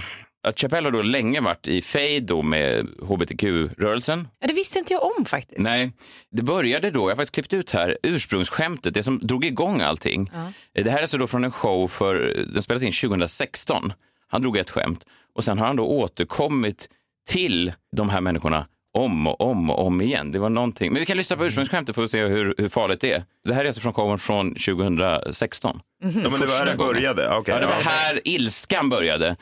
att 0.48 0.60
Chappelle 0.60 0.86
har 0.86 0.92
då 0.92 1.02
länge 1.02 1.40
varit 1.40 1.68
i 1.68 1.82
fejd 1.82 2.24
då 2.24 2.42
med 2.42 2.86
hbtq-rörelsen. 3.02 4.28
Ja, 4.40 4.46
det 4.46 4.54
visste 4.54 4.78
inte 4.78 4.92
jag 4.92 5.16
om 5.18 5.24
faktiskt. 5.24 5.60
Nej, 5.60 5.90
det 6.30 6.42
började 6.42 6.90
då, 6.90 7.00
jag 7.00 7.04
har 7.08 7.16
faktiskt 7.16 7.34
klippt 7.34 7.52
ut 7.52 7.70
här, 7.70 7.98
ursprungsskämtet, 8.02 8.94
det 8.94 9.02
som 9.02 9.18
drog 9.18 9.44
igång 9.44 9.80
allting. 9.80 10.30
Det 10.74 10.90
här 10.90 10.98
är 10.98 11.02
alltså 11.02 11.18
då 11.18 11.26
från 11.26 11.44
en 11.44 11.50
show 11.50 11.88
för, 11.88 12.14
den 12.52 12.62
spelades 12.62 12.82
in 12.82 13.08
2016. 13.10 13.92
Han 14.28 14.42
drog 14.42 14.56
ett 14.56 14.70
skämt 14.70 15.04
och 15.34 15.44
sen 15.44 15.58
har 15.58 15.66
han 15.66 15.76
då 15.76 15.84
återkommit 15.86 16.88
till 17.30 17.72
de 17.96 18.08
här 18.10 18.20
människorna 18.20 18.66
om 18.98 19.26
och 19.26 19.40
om 19.40 19.70
och 19.70 19.86
om 19.86 20.00
igen. 20.00 20.32
Det 20.32 20.38
var 20.38 20.50
någonting. 20.50 20.92
Men 20.92 21.00
vi 21.00 21.06
kan 21.06 21.16
lyssna 21.16 21.36
på 21.36 21.46
ursprungsskämtet 21.46 21.94
för 21.94 22.02
att 22.02 22.10
se 22.10 22.24
hur, 22.24 22.54
hur 22.58 22.68
farligt 22.68 23.00
det 23.00 23.12
är. 23.12 23.24
Det 23.44 23.54
här 23.54 23.62
är 23.62 23.66
alltså 23.66 23.80
från 23.80 23.92
showen 23.92 24.18
från 24.18 24.54
2016. 24.54 25.80
Ja, 26.02 26.08
men 26.10 26.22
det 26.22 26.28
var 26.30 26.58
här 26.58 26.66
det 26.66 26.76
började. 26.76 27.28
Okej, 27.36 27.54
Ja, 27.54 27.60
det 27.60 27.66
var 27.66 27.74
här 27.74 28.20
ilskan 28.24 28.88
började. 28.88 29.36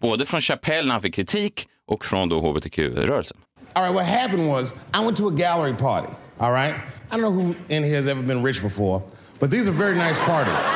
Både 0.00 0.26
från 0.26 0.40
Chappelle 0.40 0.82
när 0.86 0.92
han 0.92 1.02
fick 1.02 1.14
kritik 1.14 1.68
och 1.88 2.04
från 2.04 2.28
då 2.28 2.40
hbtq-rörelsen. 2.40 3.36
All 3.72 3.82
right, 3.82 3.94
what 3.94 4.06
happened 4.06 4.48
was 4.50 4.74
I 4.94 5.04
went 5.04 5.16
to 5.16 5.28
a 5.28 5.30
gallery 5.30 5.74
party. 5.74 6.08
All 6.38 6.52
right, 6.52 6.74
I 7.10 7.14
don't 7.14 7.20
know 7.20 7.30
who 7.30 7.54
in 7.68 7.84
here 7.84 7.96
has 7.96 8.06
ever 8.06 8.22
been 8.22 8.42
rich 8.46 8.62
before, 8.62 9.02
but 9.40 9.50
these 9.50 9.68
are 9.70 9.76
very 9.76 9.94
nice 9.94 10.20
parties. 10.20 10.70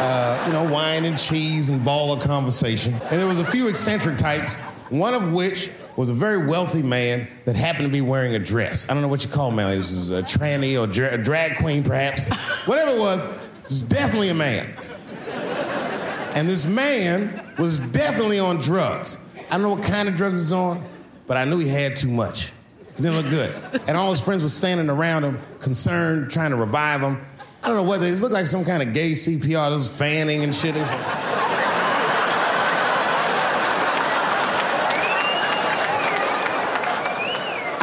Uh, 0.00 0.36
you 0.46 0.52
know, 0.52 0.64
wine 0.72 1.04
and 1.08 1.18
cheese 1.18 1.72
and 1.72 1.84
ball 1.84 2.12
of 2.12 2.22
conversation. 2.22 2.92
And 3.10 3.18
there 3.20 3.26
was 3.26 3.40
a 3.40 3.44
few 3.44 3.68
eccentric 3.68 4.16
types, 4.18 4.58
one 4.90 5.14
of 5.14 5.32
which 5.32 5.70
was 5.96 6.08
a 6.08 6.12
very 6.12 6.46
wealthy 6.46 6.82
man 6.82 7.26
that 7.44 7.56
happened 7.56 7.86
to 7.86 7.92
be 7.92 8.00
wearing 8.00 8.34
a 8.34 8.38
dress. 8.38 8.88
I 8.88 8.94
don't 8.94 9.02
know 9.02 9.08
what 9.08 9.24
you 9.24 9.30
call 9.30 9.50
man. 9.50 9.76
This 9.76 9.90
is 9.90 10.10
a 10.10 10.22
tranny 10.22 10.80
or 10.80 10.86
dra- 10.86 11.14
a 11.14 11.18
drag 11.18 11.56
queen, 11.58 11.82
perhaps. 11.82 12.28
Whatever 12.66 12.92
it 12.92 12.98
was, 12.98 13.26
this 13.58 13.70
is 13.72 13.82
definitely 13.82 14.28
a 14.28 14.34
man. 14.34 14.66
And 16.34 16.48
this 16.48 16.66
man 16.66 17.44
was 17.58 17.80
definitely 17.80 18.38
on 18.38 18.58
drugs. 18.58 19.28
I 19.48 19.52
don't 19.52 19.62
know 19.62 19.74
what 19.74 19.82
kind 19.82 20.08
of 20.08 20.14
drugs 20.14 20.38
he's 20.38 20.52
on, 20.52 20.84
but 21.26 21.36
I 21.36 21.44
knew 21.44 21.58
he 21.58 21.68
had 21.68 21.96
too 21.96 22.10
much. 22.10 22.52
He 22.96 23.02
didn't 23.02 23.16
look 23.16 23.30
good. 23.30 23.80
And 23.88 23.96
all 23.96 24.10
his 24.10 24.20
friends 24.20 24.42
were 24.42 24.48
standing 24.48 24.88
around 24.90 25.24
him, 25.24 25.38
concerned, 25.58 26.30
trying 26.30 26.50
to 26.50 26.56
revive 26.56 27.00
him. 27.00 27.20
I 27.62 27.68
don't 27.68 27.76
know 27.76 27.90
whether 27.90 28.06
it 28.06 28.20
looked 28.20 28.34
like 28.34 28.46
some 28.46 28.64
kind 28.64 28.82
of 28.82 28.94
gay 28.94 29.12
CPR. 29.12 29.70
just 29.70 29.98
fanning 29.98 30.44
and 30.44 30.54
shit. 30.54 30.74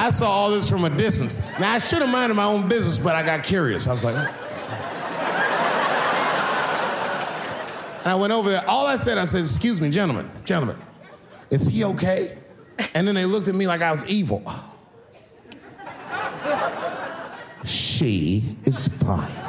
I 0.05 0.09
saw 0.09 0.29
all 0.29 0.51
this 0.51 0.69
from 0.69 0.85
a 0.85 0.89
distance. 0.91 1.39
Now, 1.59 1.73
I 1.73 1.79
should 1.79 2.03
have 2.03 2.11
minded 2.11 2.35
my 2.35 2.43
own 2.43 2.69
business, 2.69 2.99
but 2.99 3.15
I 3.15 3.25
got 3.25 3.43
curious. 3.43 3.87
I 3.87 3.93
was 3.93 4.03
like, 4.03 4.13
"Oh." 4.15 4.41
And 8.03 8.11
I 8.11 8.15
went 8.15 8.31
over 8.31 8.51
there. 8.51 8.63
All 8.67 8.85
I 8.85 8.97
said, 8.97 9.17
I 9.17 9.25
said, 9.25 9.41
excuse 9.41 9.81
me, 9.81 9.89
gentlemen, 9.89 10.29
gentlemen, 10.45 10.77
is 11.49 11.65
he 11.65 11.85
okay? 11.85 12.37
And 12.93 13.07
then 13.07 13.15
they 13.15 13.25
looked 13.25 13.47
at 13.47 13.55
me 13.55 13.65
like 13.65 13.81
I 13.81 13.89
was 13.89 14.07
evil. 14.07 14.43
She 17.63 18.43
is 18.65 18.87
fine. 18.87 19.43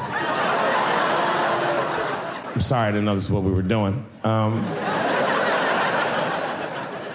I'm 2.55 2.61
sorry, 2.63 2.89
I 2.89 2.93
didn't 2.93 3.05
know 3.05 3.13
this 3.13 3.25
is 3.25 3.31
what 3.31 3.43
we 3.43 3.53
were 3.53 3.61
doing. 3.61 4.07
Um, 4.25 4.63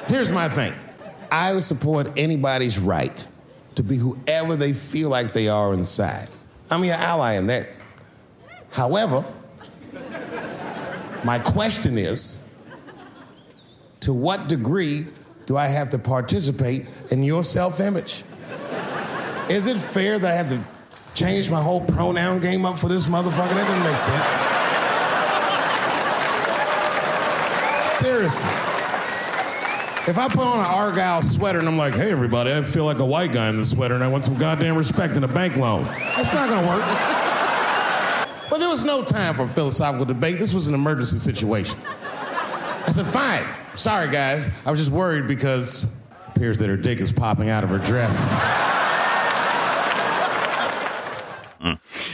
here's 0.05 0.31
my 0.31 0.47
thing 0.47 0.75
I 1.31 1.55
would 1.55 1.63
support 1.63 2.07
anybody's 2.17 2.77
right 2.77 3.27
to 3.75 3.83
be 3.83 3.95
whoever 3.95 4.55
they 4.55 4.73
feel 4.73 5.09
like 5.09 5.33
they 5.33 5.47
are 5.47 5.73
inside. 5.73 6.27
I'm 6.69 6.83
your 6.83 6.95
ally 6.95 7.33
in 7.33 7.47
that. 7.47 7.69
However, 8.71 9.23
my 11.23 11.39
question 11.39 11.97
is 11.97 12.55
to 14.01 14.13
what 14.13 14.47
degree 14.47 15.05
do 15.45 15.57
I 15.57 15.67
have 15.67 15.89
to 15.91 15.99
participate 15.99 16.87
in 17.11 17.23
your 17.23 17.43
self 17.43 17.79
image? 17.79 18.23
Is 19.49 19.67
it 19.67 19.77
fair 19.77 20.17
that 20.17 20.31
I 20.31 20.35
have 20.35 20.49
to 20.49 20.59
change 21.13 21.51
my 21.51 21.61
whole 21.61 21.81
pronoun 21.85 22.39
game 22.39 22.65
up 22.65 22.77
for 22.77 22.87
this 22.87 23.07
motherfucker? 23.07 23.53
That 23.53 23.67
doesn't 23.67 23.83
make 23.83 23.97
sense. 23.97 24.61
Seriously. 27.97 28.70
If 30.07 30.17
I 30.17 30.27
put 30.27 30.39
on 30.39 30.59
an 30.59 30.65
Argyle 30.65 31.21
sweater 31.21 31.59
and 31.59 31.67
I'm 31.67 31.77
like, 31.77 31.93
hey, 31.93 32.11
everybody, 32.11 32.51
I 32.51 32.61
feel 32.63 32.85
like 32.85 32.97
a 32.97 33.05
white 33.05 33.31
guy 33.31 33.49
in 33.49 33.55
this 33.55 33.69
sweater 33.69 33.93
and 33.93 34.03
I 34.03 34.07
want 34.07 34.23
some 34.23 34.35
goddamn 34.35 34.75
respect 34.75 35.15
and 35.15 35.23
a 35.23 35.27
bank 35.27 35.55
loan, 35.57 35.83
that's 35.85 36.33
not 36.33 36.49
gonna 36.49 36.67
work. 36.67 36.81
But 38.49 38.57
there 38.57 38.69
was 38.69 38.83
no 38.83 39.03
time 39.03 39.35
for 39.35 39.47
philosophical 39.47 40.05
debate. 40.05 40.39
This 40.39 40.53
was 40.53 40.67
an 40.67 40.73
emergency 40.73 41.17
situation. 41.17 41.77
I 41.85 42.89
said, 42.89 43.05
fine. 43.05 43.45
Sorry, 43.75 44.11
guys. 44.11 44.49
I 44.65 44.71
was 44.71 44.79
just 44.79 44.91
worried 44.91 45.27
because 45.27 45.83
it 45.83 45.89
appears 46.35 46.59
that 46.59 46.67
her 46.67 46.77
dick 46.77 46.99
is 46.99 47.11
popping 47.13 47.49
out 47.49 47.63
of 47.63 47.69
her 47.69 47.77
dress. 47.77 48.31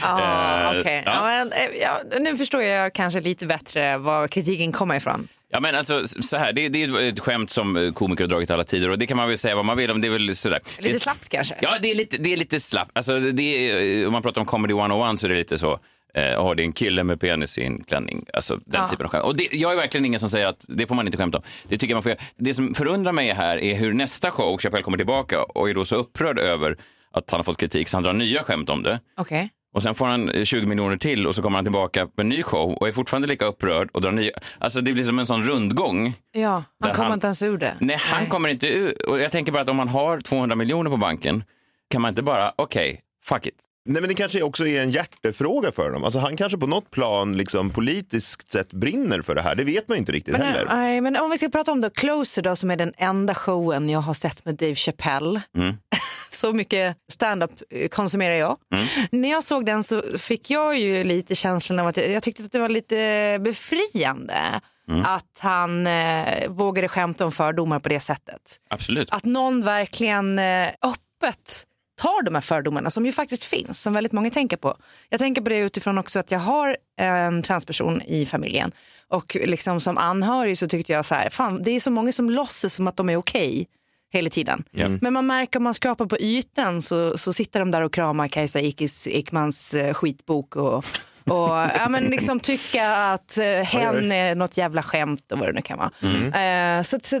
Ja, 0.02 0.72
okej. 0.80 1.02
ja. 1.06 1.12
Ja, 1.12 1.22
men, 1.22 1.52
eh, 1.52 1.80
ja, 1.80 2.00
nu 2.20 2.36
förstår 2.36 2.62
jag 2.62 2.92
kanske 2.92 3.20
lite 3.20 3.46
bättre 3.46 3.98
var 3.98 4.28
kritiken 4.28 4.72
kommer 4.72 4.94
ifrån. 4.94 5.28
Ja, 5.50 5.60
men 5.60 5.74
alltså, 5.74 6.06
så 6.06 6.36
här, 6.36 6.52
det, 6.52 6.68
det 6.68 6.82
är 6.82 7.00
ett 7.00 7.20
skämt 7.20 7.50
som 7.50 7.76
eh, 7.76 7.92
komiker 7.92 8.24
har 8.24 8.28
dragit 8.28 8.50
alla 8.50 8.64
tider 8.64 8.90
och 8.90 8.98
det 8.98 9.06
kan 9.06 9.16
man 9.16 9.28
väl 9.28 9.38
säga 9.38 9.54
vad 9.56 9.64
man 9.64 9.76
vill 9.76 9.90
om. 9.90 10.00
Det 10.00 10.06
är 10.06 10.10
väl 10.10 10.36
sådär. 10.36 10.60
Lite 10.78 10.92
det, 10.94 11.00
slappt 11.00 11.28
kanske. 11.28 11.54
Ja, 11.62 11.76
det 11.82 11.90
är 11.90 11.94
lite, 11.94 12.16
det 12.16 12.32
är 12.32 12.36
lite 12.36 12.60
slappt. 12.60 12.90
Alltså, 12.94 13.20
det 13.20 13.70
är, 13.70 14.06
om 14.06 14.12
man 14.12 14.22
pratar 14.22 14.40
om 14.40 14.46
comedy 14.46 14.74
101 14.74 15.20
så 15.20 15.26
är 15.26 15.28
det 15.30 15.36
lite 15.36 15.58
så. 15.58 15.78
Eh, 16.14 16.46
oh, 16.46 16.54
det 16.54 16.62
en 16.62 16.72
kille 16.72 17.04
med 17.04 17.20
penis 17.20 17.58
i 17.58 17.64
en 17.64 17.84
klänning. 17.84 18.24
Alltså 18.32 18.56
den 18.56 18.80
Ja. 18.82 18.88
typen 18.88 19.06
av 19.06 19.12
skämt. 19.12 19.24
Och 19.24 19.36
det, 19.36 19.48
jag 19.52 19.72
är 19.72 19.76
verkligen 19.76 20.04
ingen 20.04 20.20
som 20.20 20.28
säger 20.28 20.46
att 20.46 20.64
det 20.68 20.86
får 20.86 20.94
man 20.94 21.06
inte 21.06 21.18
skämta 21.18 21.38
om. 21.38 21.44
Det 21.68 21.78
tycker 21.78 21.94
man 21.94 22.02
får 22.02 22.10
göra. 22.10 22.20
Det 22.36 22.54
som 22.54 22.74
förundrar 22.74 23.12
mig 23.12 23.30
här 23.32 23.58
är 23.58 23.74
hur 23.74 23.92
nästa 23.92 24.30
show, 24.30 24.58
Chappelle 24.58 24.82
kommer 24.82 24.96
tillbaka 24.96 25.42
och 25.42 25.70
är 25.70 25.74
då 25.74 25.84
så 25.84 25.96
upprörd 25.96 26.38
över 26.38 26.76
att 27.12 27.30
han 27.30 27.38
har 27.38 27.44
fått 27.44 27.58
kritik 27.58 27.88
så 27.88 27.96
han 27.96 28.04
drar 28.04 28.12
nya 28.12 28.42
skämt 28.42 28.68
om 28.68 28.82
det. 28.82 29.00
Okej. 29.16 29.50
Och 29.74 29.82
sen 29.82 29.94
får 29.94 30.06
han 30.06 30.28
eh, 30.30 30.44
20 30.44 30.66
miljoner 30.66 30.96
till 30.96 31.26
och 31.26 31.34
så 31.34 31.42
kommer 31.42 31.56
han 31.58 31.64
tillbaka 31.64 32.06
på 32.06 32.20
en 32.20 32.28
ny 32.28 32.42
show 32.42 32.72
och 32.72 32.88
är 32.88 32.92
fortfarande 32.92 33.28
lika 33.28 33.44
upprörd 33.44 33.88
och 33.92 34.00
drar 34.00 34.10
nya. 34.12 34.30
Alltså 34.58 34.80
det 34.80 34.92
blir 34.92 35.04
som 35.04 35.18
en 35.18 35.26
sån 35.26 35.42
rundgång. 35.44 36.14
Ja, 36.32 36.64
han 36.84 36.92
kommer 36.92 37.04
han- 37.08 37.14
inte 37.14 37.26
ens 37.26 37.42
ur 37.42 37.58
det. 37.58 37.74
Nej, 37.80 37.96
han 38.00 38.26
kommer 38.26 38.48
inte 38.48 38.68
ut. 38.68 39.02
Och 39.02 39.18
jag 39.20 39.30
tänker 39.32 39.52
bara 39.52 39.62
att 39.62 39.68
om 39.68 39.76
man 39.76 39.88
har 39.88 40.20
200 40.20 40.56
miljoner 40.56 40.90
på 40.90 40.96
banken 40.96 41.44
kan 41.90 42.02
man 42.02 42.08
inte 42.08 42.22
bara, 42.22 42.52
okej, 42.56 43.00
fuck 43.24 43.46
it. 43.46 43.64
Nej, 43.90 44.02
men 44.02 44.08
det 44.08 44.14
kanske 44.14 44.42
också 44.42 44.66
är 44.66 44.82
en 44.82 44.90
hjärtefråga 44.90 45.72
för 45.72 45.84
honom. 45.84 46.04
Alltså, 46.04 46.18
han 46.18 46.36
kanske 46.36 46.58
på 46.58 46.66
något 46.66 46.90
plan 46.90 47.36
liksom, 47.36 47.70
politiskt 47.70 48.50
sett 48.52 48.72
brinner 48.72 49.22
för 49.22 49.34
det 49.34 49.42
här. 49.42 49.54
Det 49.54 49.64
vet 49.64 49.88
man 49.88 49.96
ju 49.96 49.98
inte 49.98 50.12
riktigt 50.12 50.32
Men, 50.38 50.42
heller. 50.46 50.66
nej, 50.70 51.00
men 51.00 51.16
om 51.16 51.30
vi 51.30 51.38
ska 51.38 51.48
prata 51.48 51.72
om 51.72 51.80
då 51.80 51.90
Closer 51.90 52.42
då, 52.42 52.56
som 52.56 52.70
är 52.70 52.76
den 52.76 52.92
enda 52.96 53.34
showen 53.34 53.88
jag 53.90 54.00
har 54.00 54.14
sett 54.14 54.44
med 54.44 54.54
Dave 54.54 54.74
Chappelle. 54.74 55.40
Mm. 55.56 55.74
så 56.38 56.52
mycket 56.52 56.96
stand-up 57.12 57.50
eh, 57.70 57.88
konsumerar 57.88 58.34
jag. 58.34 58.56
Mm. 58.74 58.86
När 59.10 59.30
jag 59.30 59.44
såg 59.44 59.66
den 59.66 59.82
så 59.82 60.02
fick 60.18 60.50
jag 60.50 60.78
ju 60.78 61.04
lite 61.04 61.34
känslan 61.34 61.78
av 61.78 61.86
att 61.86 61.96
jag, 61.96 62.10
jag 62.10 62.22
tyckte 62.22 62.44
att 62.44 62.52
det 62.52 62.58
var 62.58 62.68
lite 62.68 63.38
befriande 63.40 64.60
Mm. 64.90 65.04
att 65.04 65.38
han 65.38 65.86
eh, 65.86 66.48
vågade 66.48 66.88
skämta 66.88 67.24
om 67.24 67.32
fördomar 67.32 67.80
på 67.80 67.88
det 67.88 68.00
sättet. 68.00 68.60
Absolut. 68.70 69.08
Att 69.10 69.24
någon 69.24 69.64
verkligen 69.64 70.38
eh, 70.38 70.68
öppet 70.68 71.64
tar 72.00 72.22
de 72.22 72.34
här 72.34 72.42
fördomarna 72.42 72.90
som 72.90 73.06
ju 73.06 73.12
faktiskt 73.12 73.44
finns, 73.44 73.82
som 73.82 73.92
väldigt 73.92 74.12
många 74.12 74.30
tänker 74.30 74.56
på. 74.56 74.76
Jag 75.08 75.20
tänker 75.20 75.42
på 75.42 75.48
det 75.48 75.58
utifrån 75.58 75.98
också 75.98 76.18
att 76.18 76.30
jag 76.30 76.38
har 76.38 76.76
en 77.00 77.42
transperson 77.42 78.02
i 78.02 78.26
familjen 78.26 78.72
och 79.08 79.36
liksom 79.44 79.80
som 79.80 79.98
anhörig 79.98 80.58
så 80.58 80.68
tyckte 80.68 80.92
jag 80.92 81.04
så 81.04 81.14
här, 81.14 81.30
fan 81.30 81.62
det 81.62 81.70
är 81.70 81.80
så 81.80 81.90
många 81.90 82.12
som 82.12 82.30
låtsas 82.30 82.74
som 82.74 82.88
att 82.88 82.96
de 82.96 83.10
är 83.10 83.16
okej 83.16 83.66
hela 84.12 84.30
tiden. 84.30 84.64
Men 85.00 85.12
man 85.12 85.26
märker 85.26 85.58
om 85.58 85.62
man 85.62 85.74
skrapar 85.74 86.06
på 86.06 86.18
ytan 86.18 86.82
så, 86.82 87.18
så 87.18 87.32
sitter 87.32 87.60
de 87.60 87.70
där 87.70 87.82
och 87.82 87.92
kramar 87.92 88.28
Kajsa 88.28 88.60
Ekis, 88.60 89.06
Ekmans 89.06 89.74
eh, 89.74 89.94
skitbok 89.94 90.56
och, 90.56 90.84
och 91.24 91.50
ja, 91.50 91.88
men 91.88 92.04
liksom 92.04 92.40
tycka 92.40 92.96
att 92.96 93.38
uh, 93.38 93.44
hen 93.44 94.12
är 94.12 94.34
något 94.34 94.56
jävla 94.56 94.82
skämt 94.82 95.32
och 95.32 95.38
vad 95.38 95.48
det 95.48 95.52
nu 95.52 95.62
kan 95.62 95.78
vara. 95.78 95.90
Mm. 96.02 96.78
Eh, 96.78 96.82
så, 96.82 96.98
så, 97.02 97.20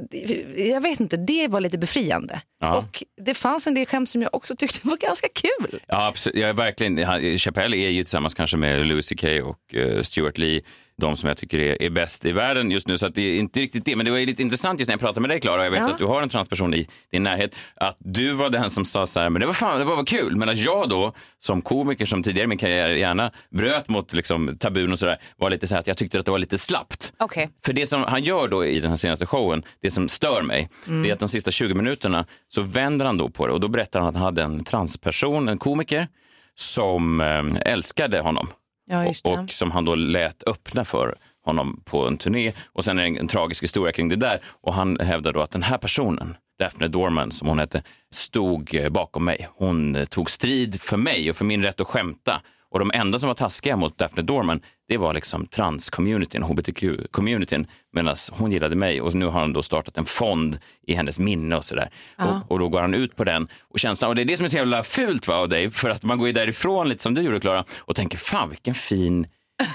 jag 0.56 0.80
vet 0.80 1.00
inte, 1.00 1.16
det 1.16 1.48
var 1.48 1.60
lite 1.60 1.78
befriande. 1.78 2.40
Ja. 2.60 2.76
Och 2.76 3.04
det 3.20 3.34
fanns 3.34 3.66
en 3.66 3.74
del 3.74 3.86
skämt 3.86 4.08
som 4.08 4.22
jag 4.22 4.34
också 4.34 4.56
tyckte 4.56 4.88
var 4.88 4.96
ganska 4.96 5.28
kul. 5.34 5.80
Ja, 5.86 6.06
absolut. 6.06 6.38
Jag 6.38 6.48
är 6.48 6.52
verkligen, 6.52 7.38
Chappelle 7.38 7.76
är 7.76 7.90
ju 7.90 8.04
tillsammans 8.04 8.34
kanske 8.34 8.56
med 8.56 8.86
Louis 8.86 9.08
CK 9.08 9.24
och 9.24 9.74
uh, 9.74 10.02
Stuart 10.02 10.38
Lee 10.38 10.60
de 10.98 11.16
som 11.16 11.28
jag 11.28 11.36
tycker 11.38 11.58
är, 11.58 11.82
är 11.82 11.90
bäst 11.90 12.24
i 12.24 12.32
världen 12.32 12.70
just 12.70 12.88
nu. 12.88 12.98
Så 12.98 13.08
det 13.08 13.22
är 13.22 13.38
inte 13.38 13.60
riktigt 13.60 13.84
det. 13.84 13.96
Men 13.96 14.06
det 14.06 14.12
var 14.12 14.18
lite 14.18 14.42
intressant 14.42 14.80
just 14.80 14.88
när 14.88 14.92
jag 14.92 15.00
pratade 15.00 15.20
med 15.20 15.30
dig 15.30 15.40
Klara. 15.40 15.64
Jag 15.64 15.70
vet 15.70 15.80
Ja. 15.80 15.90
att 15.90 15.98
du 15.98 16.04
har 16.04 16.22
en 16.22 16.28
transperson 16.28 16.74
i 16.74 16.88
din 17.12 17.22
närhet. 17.22 17.54
Att 17.76 17.96
du 17.98 18.32
var 18.32 18.50
den 18.50 18.70
som 18.70 18.84
sa 18.84 19.06
så 19.06 19.20
här, 19.20 19.30
men 19.30 19.40
det 19.40 19.46
var 19.46 19.54
fan, 19.54 19.78
det 19.78 19.84
var, 19.84 19.96
var 19.96 20.04
kul. 20.04 20.36
Men 20.36 20.48
att 20.48 20.58
jag 20.58 20.88
då 20.88 21.12
som 21.38 21.62
komiker 21.62 22.06
som 22.06 22.22
tidigare 22.22 22.44
i 22.44 22.46
min 22.46 22.58
karriär 22.58 22.88
gärna 22.88 23.30
bröt 23.50 23.88
mot 23.88 24.12
liksom, 24.12 24.56
tabun 24.58 24.92
och 24.92 24.98
sådär 24.98 25.18
var 25.36 25.50
lite 25.50 25.66
så 25.66 25.74
här 25.74 25.80
att 25.80 25.86
jag 25.86 25.96
tyckte 25.96 26.18
att 26.18 26.24
det 26.24 26.30
var 26.30 26.38
lite 26.38 26.58
slappt. 26.58 27.12
Okej. 27.18 27.48
För 27.64 27.72
det 27.72 27.86
som 27.86 28.02
han 28.04 28.22
gör 28.22 28.48
då 28.48 28.64
i 28.66 28.80
den 28.80 28.90
här 28.90 28.96
senaste 28.96 29.26
showen, 29.26 29.62
det 29.82 29.90
som 29.90 30.08
stör 30.08 30.42
mig, 30.42 30.68
det 30.86 31.08
är 31.08 31.12
att 31.12 31.18
de 31.20 31.28
sista 31.28 31.50
20 31.50 31.74
minuterna 31.74 32.24
så 32.48 32.62
vänder 32.62 33.06
han 33.06 33.16
då 33.18 33.28
på 33.30 33.46
det 33.46 33.52
och 33.52 33.60
då 33.60 33.68
berättar 33.68 34.00
han 34.00 34.08
att 34.08 34.14
han 34.14 34.24
hade 34.24 34.42
en 34.42 34.64
transperson, 34.64 35.48
en 35.48 35.58
komiker, 35.58 36.06
som 36.54 37.20
eh, 37.20 37.72
älskade 37.72 38.20
honom. 38.20 38.48
Ja, 38.88 39.08
och, 39.24 39.38
och 39.38 39.50
som 39.50 39.70
han 39.70 39.84
då 39.84 39.94
lät 39.94 40.48
öppna 40.48 40.84
för 40.84 41.14
honom 41.44 41.80
på 41.84 42.06
en 42.06 42.18
turné. 42.18 42.52
Och 42.72 42.84
sen 42.84 42.98
är 42.98 43.02
det 43.02 43.08
en, 43.08 43.16
en 43.16 43.28
tragisk 43.28 43.62
historia 43.62 43.92
kring 43.92 44.08
det 44.08 44.16
där. 44.16 44.40
Och 44.44 44.74
han 44.74 45.00
hävdar 45.00 45.32
då 45.32 45.40
att 45.40 45.50
den 45.50 45.62
här 45.62 45.78
personen, 45.78 46.36
Daphne 46.58 46.88
Dorman 46.88 47.30
som 47.30 47.48
hon 47.48 47.58
hette, 47.58 47.82
stod 48.10 48.76
bakom 48.90 49.24
mig. 49.24 49.48
Hon 49.56 50.06
tog 50.10 50.30
strid 50.30 50.80
för 50.80 50.96
mig 50.96 51.30
och 51.30 51.36
för 51.36 51.44
min 51.44 51.62
rätt 51.62 51.80
att 51.80 51.86
skämta. 51.86 52.40
Och 52.70 52.78
de 52.78 52.90
enda 52.94 53.18
som 53.18 53.26
var 53.26 53.34
taskiga 53.34 53.76
mot 53.76 53.98
Daphne 53.98 54.22
Dorman, 54.22 54.60
det 54.88 54.96
var 54.96 55.14
liksom 55.14 55.46
trans-communityn, 55.46 56.42
hbtq-communityn, 56.42 57.66
medan 57.92 58.16
hon 58.32 58.52
gillade 58.52 58.76
mig. 58.76 59.00
Och 59.00 59.14
nu 59.14 59.26
har 59.26 59.40
han 59.40 59.52
då 59.52 59.62
startat 59.62 59.96
en 59.98 60.04
fond 60.04 60.58
i 60.86 60.94
hennes 60.94 61.18
minne 61.18 61.56
och 61.56 61.64
sådär. 61.64 61.88
Och, 62.18 62.50
och 62.52 62.58
då 62.58 62.68
går 62.68 62.80
han 62.80 62.94
ut 62.94 63.16
på 63.16 63.24
den. 63.24 63.48
Och 63.70 63.78
känslan, 63.78 64.08
och 64.08 64.14
det 64.14 64.22
är 64.22 64.26
det 64.26 64.36
som 64.36 64.44
är 64.46 64.50
så 64.50 64.56
jävla 64.56 64.84
fult 64.84 65.28
va, 65.28 65.34
av 65.34 65.48
dig, 65.48 65.70
för 65.70 65.90
att 65.90 66.04
man 66.04 66.18
går 66.18 66.26
ju 66.26 66.32
därifrån 66.32 66.88
lite 66.88 67.02
som 67.02 67.14
du 67.14 67.22
gjorde 67.22 67.40
Klara 67.40 67.64
och 67.78 67.96
tänker, 67.96 68.18
fan 68.18 68.48
vilken 68.50 68.74
fin 68.74 69.26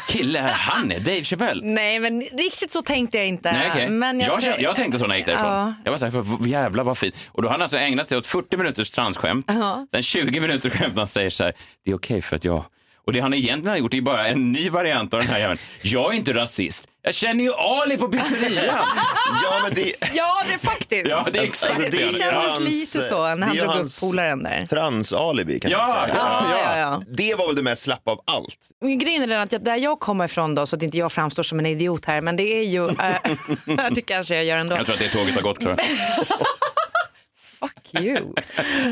kille 0.09 0.39
han 0.39 0.91
är, 0.91 0.99
Dave 0.99 1.23
Chappelle. 1.23 1.61
Nej, 1.73 1.99
men 1.99 2.21
riktigt 2.21 2.71
så 2.71 2.81
tänkte 2.81 3.17
jag 3.17 3.27
inte. 3.27 3.51
Nej, 3.51 3.69
okej. 3.71 3.89
men 3.89 4.19
jag, 4.19 4.41
jag, 4.41 4.61
jag 4.61 4.75
tänkte 4.75 4.99
så 4.99 5.07
när 5.07 5.13
jag 5.13 5.17
gick 5.17 5.25
därifrån. 5.25 5.49
Ja. 5.51 5.73
Jag 5.83 5.91
var 5.91 5.97
så 5.99 6.05
här, 6.05 6.11
"Vad- 6.11 6.47
jävlar 6.47 6.83
vad 6.83 6.97
fint. 6.97 7.15
Och 7.27 7.41
då 7.41 7.47
har 7.47 7.51
han 7.53 7.61
alltså 7.61 7.77
ägnat 7.77 8.09
sig 8.09 8.17
åt 8.17 8.27
40 8.27 8.57
minuters 8.57 8.91
transskämt. 8.91 9.45
Ja. 9.47 9.87
Sen 9.91 10.03
20 10.03 10.39
minuter 10.39 10.69
skämt 10.69 10.93
när 10.93 11.01
han 11.01 11.07
säger 11.07 11.29
så 11.29 11.43
här, 11.43 11.53
det 11.85 11.91
är 11.91 11.95
okej 11.95 12.21
för 12.21 12.35
att 12.35 12.45
jag... 12.45 12.63
Och 13.07 13.13
det 13.13 13.19
han 13.19 13.33
egentligen 13.33 13.67
har 13.69 13.77
gjort 13.77 13.93
är 13.93 14.01
bara 14.01 14.27
en 14.27 14.51
ny 14.51 14.69
variant 14.69 15.13
av 15.13 15.19
den 15.19 15.29
här 15.29 15.39
jäveln. 15.39 15.59
Jag 15.81 16.13
är 16.13 16.17
inte 16.17 16.33
rasist. 16.33 16.87
Jag 17.05 17.13
känner 17.15 17.43
ju 17.43 17.53
Ali 17.53 17.97
på 17.97 18.07
pizzerian. 18.07 18.75
Ja, 19.43 19.59
men 19.63 19.73
det, 19.73 19.93
Ja, 20.13 20.43
det 20.47 20.53
är 20.53 20.57
faktiskt. 20.57 21.07
Ja, 21.09 21.25
det 21.33 21.39
är 21.39 21.43
exakt 21.43 21.73
Alltså, 21.75 21.91
det, 21.91 21.97
det 21.97 22.09
kändes 22.17 22.53
hans- 22.53 22.59
lite 22.59 23.01
så 23.01 23.35
när 23.35 23.47
han 23.47 23.57
drog 23.57 23.75
upp 23.75 23.99
polaren 24.01 24.43
där. 24.43 24.65
Trans-alibi 24.69 25.59
kan 25.59 25.71
Ja, 25.71 25.77
man 25.87 25.89
säga. 26.01 26.15
ja, 26.17 26.45
Ja, 26.49 26.59
ja, 26.59 26.77
ja. 26.77 27.01
Det 27.17 27.35
var 27.35 27.47
väl 27.47 27.55
det 27.55 27.61
mest 27.63 27.81
slappa 27.83 28.11
av 28.11 28.21
allt. 28.25 28.57
Men 28.81 28.99
Grejen 28.99 29.23
är 29.23 29.27
den 29.27 29.41
att 29.41 29.51
jag, 29.51 29.63
där 29.63 29.75
jag 29.77 29.99
kommer 29.99 30.25
ifrån 30.25 30.55
då, 30.55 30.65
så 30.65 30.75
att 30.75 30.83
inte 30.83 30.97
jag 30.97 31.11
framstår 31.11 31.43
som 31.43 31.59
en 31.59 31.65
idiot 31.65 32.05
här, 32.05 32.21
men 32.21 32.35
det 32.35 32.43
är 32.59 32.63
ju, 32.63 32.87
äh, 32.89 33.85
det 33.91 34.01
kanske 34.01 34.35
jag 34.35 34.45
gör 34.45 34.57
ändå. 34.57 34.75
Jag 34.75 34.85
tror 34.85 34.93
att 34.95 35.01
det 35.01 35.09
tåget 35.09 35.35
har 35.35 35.41
gått, 35.41 35.59
Klara. 35.59 35.75
Fuck 37.67 38.03
you. 38.03 38.33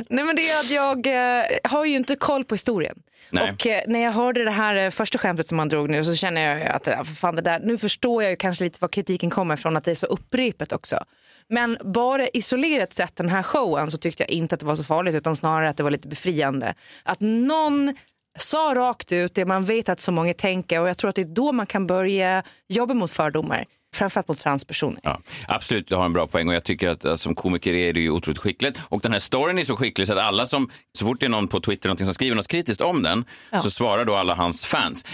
Nej 0.09 0.23
men 0.23 0.35
det 0.35 0.49
är 0.49 0.59
att 0.59 0.71
jag 0.71 1.07
eh, 1.07 1.43
har 1.63 1.85
ju 1.85 1.95
inte 1.95 2.15
koll 2.15 2.43
på 2.43 2.55
historien. 2.55 2.95
Nej. 3.29 3.51
Och 3.51 3.67
eh, 3.67 3.81
när 3.87 3.99
jag 3.99 4.11
hörde 4.11 4.43
det 4.43 4.51
här 4.51 4.75
eh, 4.75 4.89
första 4.89 5.17
skämtet 5.17 5.47
som 5.47 5.59
han 5.59 5.69
drog 5.69 5.89
nu 5.89 6.03
så 6.03 6.15
känner 6.15 6.41
jag 6.41 6.59
ju 6.59 6.65
att 6.65 6.85
för 7.07 7.15
fan, 7.15 7.35
det 7.35 7.41
där, 7.41 7.59
nu 7.59 7.77
förstår 7.77 8.23
jag 8.23 8.29
ju 8.29 8.35
kanske 8.35 8.63
lite 8.63 8.77
var 8.81 8.87
kritiken 8.87 9.29
kommer 9.29 9.53
ifrån 9.53 9.77
att 9.77 9.83
det 9.83 9.91
är 9.91 9.95
så 9.95 10.05
upprepet 10.07 10.71
också. 10.71 11.03
Men 11.47 11.77
bara 11.83 12.27
isolerat 12.27 12.93
sett 12.93 13.15
den 13.15 13.29
här 13.29 13.43
showen 13.43 13.91
så 13.91 13.97
tyckte 13.97 14.23
jag 14.23 14.29
inte 14.29 14.55
att 14.55 14.59
det 14.59 14.65
var 14.65 14.75
så 14.75 14.83
farligt 14.83 15.15
utan 15.15 15.35
snarare 15.35 15.69
att 15.69 15.77
det 15.77 15.83
var 15.83 15.91
lite 15.91 16.07
befriande. 16.07 16.73
Att 17.03 17.19
någon 17.19 17.95
sa 18.39 18.73
rakt 18.75 19.11
ut 19.11 19.35
det 19.35 19.45
man 19.45 19.63
vet 19.63 19.89
att 19.89 19.99
så 19.99 20.11
många 20.11 20.33
tänker 20.33 20.81
och 20.81 20.89
jag 20.89 20.97
tror 20.97 21.09
att 21.09 21.15
det 21.15 21.21
är 21.21 21.35
då 21.35 21.51
man 21.51 21.65
kan 21.65 21.87
börja 21.87 22.43
jobba 22.67 22.93
mot 22.93 23.11
fördomar. 23.11 23.65
Framförallt 23.93 24.27
mot 24.27 24.39
transpersoner. 24.39 24.99
Ja, 25.03 25.21
absolut, 25.47 25.87
du 25.87 25.95
har 25.95 26.05
en 26.05 26.13
bra 26.13 26.27
poäng 26.27 26.47
och 26.47 26.53
jag 26.55 26.63
tycker 26.63 26.89
att, 26.89 27.05
att 27.05 27.19
som 27.19 27.35
komiker 27.35 27.73
är 27.73 27.93
det 27.93 27.99
ju 27.99 28.09
otroligt 28.09 28.37
skickligt. 28.39 28.79
Och 28.89 29.01
den 29.01 29.11
här 29.11 29.19
storyn 29.19 29.57
är 29.59 29.63
så 29.63 29.75
skicklig 29.75 30.07
så 30.07 30.13
att 30.13 30.19
alla 30.19 30.47
som, 30.47 30.69
så 30.97 31.05
fort 31.05 31.19
det 31.19 31.25
är 31.25 31.29
någon 31.29 31.47
på 31.47 31.59
Twitter 31.59 31.89
någonting 31.89 32.05
som 32.05 32.13
skriver 32.13 32.35
något 32.35 32.47
kritiskt 32.47 32.81
om 32.81 33.03
den, 33.03 33.25
så 33.63 33.69
svarar 33.69 34.05
då 34.05 34.15
alla 34.15 34.35
hans 34.35 34.65
fans. 34.65 35.05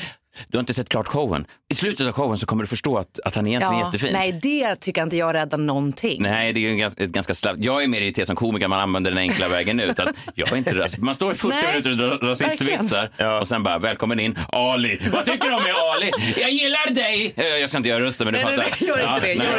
Du 0.47 0.57
har 0.57 0.59
inte 0.59 0.73
sett 0.73 0.89
klart 0.89 1.07
showen. 1.07 1.45
I 1.69 1.75
slutet 1.75 2.07
av 2.07 2.13
showen 2.13 2.37
så 2.37 2.45
kommer 2.45 2.63
du 2.63 2.67
förstå 2.67 2.97
att, 2.97 3.19
att 3.25 3.35
han 3.35 3.47
egentligen 3.47 3.75
är 3.81 3.85
jättefin. 3.85 4.09
nej, 4.13 4.31
det 4.43 4.75
tycker 4.75 5.01
jag 5.01 5.05
inte 5.05 5.17
jag 5.17 5.33
räddar 5.33 5.57
någonting. 5.57 6.21
Nej, 6.21 6.53
det 6.53 6.59
är 6.59 6.69
ju 6.69 6.75
ganska, 6.75 7.03
ett 7.03 7.09
ganska 7.09 7.33
slappt. 7.33 7.59
Jag 7.59 7.83
är 7.83 7.87
mer 7.87 8.01
irriterad 8.01 8.27
som 8.27 8.35
komiker, 8.35 8.67
man 8.67 8.79
använder 8.79 9.11
den 9.11 9.17
enkla 9.17 9.47
vägen 9.47 9.79
ut. 9.79 9.99
Att 9.99 10.09
jag 10.35 10.51
är 10.51 10.55
inte 10.57 10.87
man 10.97 11.15
står 11.15 11.31
i 11.31 11.35
40 11.35 11.47
Nej, 11.55 11.65
minuter 11.71 11.91
och 11.91 11.97
drar 11.97 12.29
rasistvitsar 12.29 13.09
och 13.41 13.47
sen 13.47 13.63
bara 13.63 13.77
välkommen 13.77 14.19
in 14.19 14.37
Ali. 14.49 14.99
Vad 15.11 15.25
tycker 15.25 15.47
du 15.49 15.55
om 15.55 15.63
mig 15.63 15.71
Ali? 15.95 16.11
Jag 16.41 16.51
gillar 16.51 16.93
dig. 16.93 17.33
Eh, 17.35 17.45
Jag 17.45 17.69
ska 17.69 17.77
inte 17.77 17.89
göra 17.89 18.03
rösten 18.03 18.25
men 18.25 18.33
du 18.33 18.39
Nej, 18.39 18.57
nej, 18.57 18.65
fattar. 18.65 18.77
nej, 18.85 18.89
gör 18.89 19.15
inte 19.15 19.27
det, 19.27 19.35
nej, 19.35 19.47
gör 19.47 19.53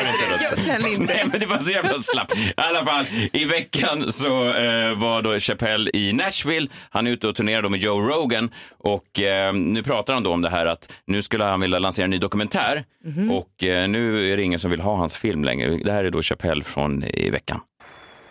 jag 0.68 0.78
inte 0.80 0.88
det. 0.88 0.94
inte. 0.94 1.14
Nej, 1.14 1.24
men 1.30 1.40
det 1.40 1.46
var 1.46 1.58
så 1.58 1.70
jävla 1.70 1.98
slappt. 1.98 2.36
I 2.36 2.52
alla 2.56 2.84
fall, 2.86 3.04
i 3.32 3.44
veckan 3.44 4.12
så 4.12 4.52
eh, 4.52 4.92
var 4.98 5.22
då 5.22 5.38
Chappelle 5.38 5.90
i 5.94 6.12
Nashville. 6.12 6.68
Han 6.90 7.06
är 7.06 7.10
ute 7.10 7.28
och 7.28 7.34
turnerar 7.36 7.62
då 7.62 7.68
med 7.68 7.80
Joe 7.80 8.00
Rogan 8.00 8.50
och 8.78 9.20
eh, 9.20 9.52
nu 9.52 9.82
pratar 9.82 10.14
han 10.14 10.22
då 10.22 10.32
om 10.32 10.42
det 10.42 10.50
här 10.50 10.66
att 10.68 10.92
nu 11.04 11.22
skulle 11.22 11.44
han 11.44 11.60
vilja 11.60 11.78
lansera 11.78 12.04
en 12.04 12.10
ny 12.10 12.18
dokumentär 12.18 12.84
Mhm. 13.04 13.30
och 13.30 13.64
eh, 13.64 13.88
nu 13.88 14.32
är 14.32 14.36
det 14.36 14.42
ingen 14.42 14.58
som 14.58 14.70
vill 14.70 14.80
ha 14.80 14.96
hans 14.96 15.16
film 15.16 15.44
längre. 15.44 15.78
Det 15.84 15.92
här 15.92 16.04
är 16.04 16.10
då 16.10 16.22
Chappelle 16.22 16.64
från 16.64 17.04
i 17.04 17.30
veckan. 17.30 17.60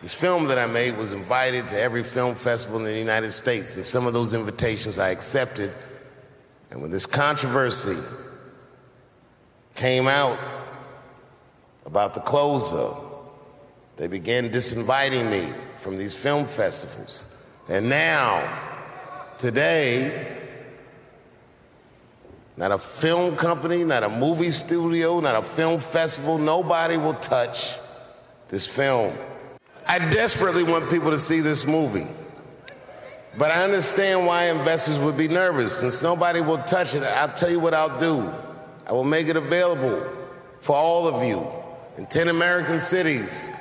This 0.02 0.16
film 0.16 0.48
that 0.48 0.58
I 0.58 0.68
made 0.72 0.92
was 1.00 1.14
invited 1.14 1.68
to 1.68 1.76
every 1.76 2.04
film 2.04 2.36
festival 2.36 2.80
in 2.82 2.86
the 2.86 3.12
United 3.12 3.34
States, 3.34 3.76
and 3.76 3.86
some 3.86 4.08
of 4.08 4.14
those 4.14 4.38
invitations 4.38 4.98
I 4.98 5.12
accepted. 5.12 5.70
And 6.72 6.82
when 6.82 6.92
this 6.92 7.06
controversy 7.06 7.98
came 9.76 10.08
out 10.08 10.38
about 11.86 12.14
the 12.14 12.20
closer, 12.20 12.90
they 13.98 14.08
began 14.08 14.50
disinviting 14.52 15.30
me 15.32 15.42
from 15.76 15.98
these 15.98 16.16
film 16.16 16.46
festivals. 16.46 17.28
And 17.70 17.90
now, 17.90 18.42
today, 19.40 20.12
not 22.58 22.72
a 22.72 22.78
film 22.80 23.36
company, 23.36 23.84
not 23.84 24.04
a 24.04 24.10
movie 24.10 24.50
studio, 24.50 25.20
not 25.20 25.36
a 25.36 25.44
film 25.44 25.80
festival, 25.80 26.40
nobody 26.40 26.98
will 26.98 27.14
touch 27.14 27.78
this 28.50 28.66
film. 28.66 29.14
I 29.88 30.00
desperately 30.10 30.64
want 30.64 30.90
people 30.90 31.12
to 31.12 31.20
see 31.20 31.40
this 31.40 31.68
movie. 31.68 32.08
But 33.38 33.52
I 33.52 33.64
understand 33.64 34.26
why 34.26 34.50
investors 34.50 35.00
would 35.00 35.16
be 35.16 35.28
nervous. 35.28 35.78
Since 35.78 36.02
nobody 36.02 36.42
will 36.42 36.58
touch 36.58 36.96
it, 36.96 37.04
I'll 37.04 37.30
tell 37.30 37.52
you 37.52 37.60
what 37.60 37.76
I'll 37.76 38.00
do. 38.00 38.28
I 38.88 38.94
will 38.94 39.04
make 39.04 39.28
it 39.28 39.36
available 39.36 40.04
for 40.60 40.76
all 40.76 41.08
of 41.08 41.24
you 41.24 41.46
in 41.98 42.08
10 42.08 42.30
American 42.30 42.80
cities, 42.80 43.52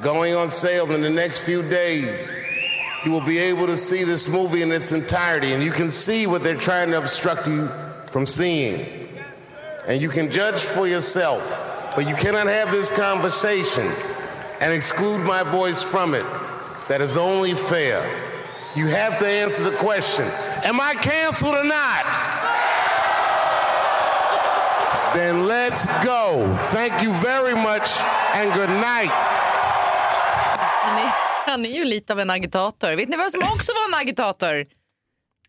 going 0.00 0.34
on 0.36 0.48
sale 0.48 0.90
in 0.92 1.02
the 1.02 1.10
next 1.10 1.40
few 1.44 1.62
days. 1.62 2.32
You 3.04 3.10
will 3.10 3.20
be 3.20 3.38
able 3.38 3.66
to 3.66 3.76
see 3.76 4.04
this 4.04 4.28
movie 4.28 4.62
in 4.62 4.70
its 4.70 4.92
entirety, 4.92 5.52
and 5.52 5.62
you 5.62 5.72
can 5.72 5.90
see 5.90 6.28
what 6.28 6.42
they're 6.42 6.54
trying 6.54 6.90
to 6.92 6.98
obstruct 6.98 7.48
you 7.48 7.68
from 8.14 8.26
seeing. 8.28 8.78
And 9.88 10.00
you 10.00 10.08
can 10.08 10.30
judge 10.30 10.62
for 10.62 10.86
yourself, 10.86 11.42
but 11.96 12.06
you 12.06 12.14
cannot 12.14 12.46
have 12.46 12.70
this 12.70 12.88
conversation 12.96 13.90
and 14.60 14.72
exclude 14.72 15.26
my 15.26 15.42
voice 15.42 15.82
from 15.82 16.14
it. 16.14 16.24
That 16.86 17.00
is 17.00 17.16
only 17.16 17.54
fair. 17.54 17.98
You 18.76 18.86
have 18.86 19.18
to 19.18 19.26
answer 19.26 19.64
the 19.64 19.76
question 19.76 20.26
Am 20.62 20.80
I 20.80 20.94
canceled 20.94 21.56
or 21.56 21.64
not? 21.64 22.06
then 25.12 25.46
let's 25.48 25.86
go. 26.04 26.46
Thank 26.70 27.02
you 27.02 27.12
very 27.14 27.54
much 27.54 27.88
and 28.38 28.52
good 28.54 28.70
night. 28.70 29.14
Han 30.84 30.98
är, 30.98 31.12
han 31.46 31.64
är 31.64 31.74
ju 31.74 31.84
lite 31.84 32.12
av 32.12 32.20
en 32.20 32.30
agitator. 32.30 32.96
Vet 32.96 33.08
ni 33.08 33.16
vem 33.16 33.30
som 33.30 33.40
också 33.42 33.72
var 33.72 33.88
en 33.88 34.00
agitator? 34.00 34.66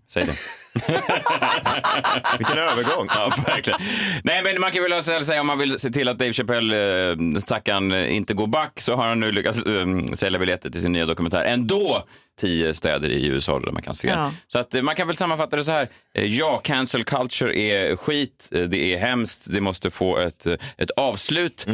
Säg 0.08 0.26
det. 0.26 0.34
Vilken 2.38 2.58
övergång. 2.58 3.08
Ja, 3.10 3.32
verkligen. 3.48 3.80
Nej, 4.24 4.42
men 4.44 4.62
man 4.62 4.72
kan 4.72 4.84
väl 4.84 4.94
alltså 4.94 5.20
säga 5.20 5.42
om 5.42 5.48
man 5.48 5.58
vill 5.58 5.80
se 5.80 5.90
till 5.90 6.08
att 6.08 6.20
Dave 6.20 6.34
Chappelle, 6.34 7.12
eh, 7.12 7.18
stackaren, 7.38 7.92
eh, 7.92 8.16
inte 8.16 8.34
går 8.34 8.48
back 8.48 8.82
så 8.82 8.96
har 8.96 9.08
han 9.08 9.20
nu 9.20 9.32
lyckats 9.32 9.66
eh, 9.66 9.86
sälja 10.14 10.40
biljetter 10.40 10.70
till 10.70 10.82
sin 10.82 10.92
nya 10.92 11.06
dokumentär. 11.06 11.44
Ändå 11.44 12.06
tio 12.40 12.74
städer 12.74 13.10
i 13.10 13.28
USA 13.28 13.60
där 13.60 13.72
man 13.72 13.82
kan 13.82 13.94
se. 13.94 14.08
Ja. 14.08 14.32
Så 14.48 14.60
att 14.60 14.84
man 14.84 14.96
kan 14.96 15.08
väl 15.08 15.18
sammanfatta 15.18 15.56
det 15.56 15.64
så 15.64 15.72
här. 15.72 15.88
Ja, 16.14 16.62
cancel 16.64 17.04
culture 17.04 17.60
är 17.60 17.96
skit, 17.96 18.50
det 18.52 18.94
är 18.94 18.98
hemskt, 18.98 19.48
det 19.54 19.62
måste 19.62 19.90
få 19.90 20.18
ett, 20.18 20.46
ett 20.78 20.92
avslut. 20.92 21.66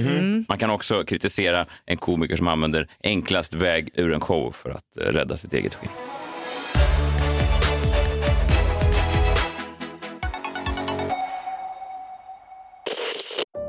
Man 0.50 0.58
kan 0.58 0.70
också 0.70 1.04
kritisera 1.04 1.66
en 1.86 1.98
komiker 1.98 2.36
som 2.36 2.48
använder 2.48 2.88
enklast 3.04 3.54
väg 3.54 3.90
ur 3.94 4.14
en 4.14 4.22
show 4.22 4.52
för 4.52 4.70
att 4.70 4.98
rädda 4.98 5.38
sitt 5.38 5.54
eget 5.54 5.76
skinn. 5.76 5.90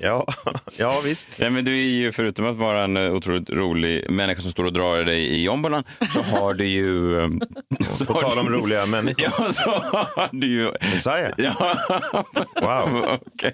ja, 0.00 0.26
ja, 0.76 1.00
visst. 1.04 1.28
Ja, 1.38 1.50
men 1.50 1.64
du 1.64 1.72
är 1.72 1.82
ju, 1.86 2.12
förutom 2.12 2.46
att 2.46 2.56
vara 2.56 2.84
en 2.84 2.96
eh, 2.96 3.12
otroligt 3.14 3.50
rolig 3.50 4.10
människa 4.10 4.40
som 4.40 4.50
står 4.50 4.64
och 4.64 4.72
drar 4.72 5.04
dig 5.04 5.20
i 5.20 5.42
jombolan, 5.44 5.84
så 6.14 6.22
har 6.22 6.54
du 6.54 6.64
ju... 6.66 7.18
eh, 7.20 7.28
så 7.92 8.04
På 8.04 8.14
tal 8.14 8.38
om 8.38 8.48
roliga 8.48 8.86
människor. 8.86 9.32
Ja, 9.38 9.52
så 9.52 9.70
har 9.70 10.28
du 10.32 10.46
ju... 10.46 10.72
Messiah? 10.80 11.30
Ja. 11.36 11.78
Wow. 12.60 13.18
Okej. 13.34 13.52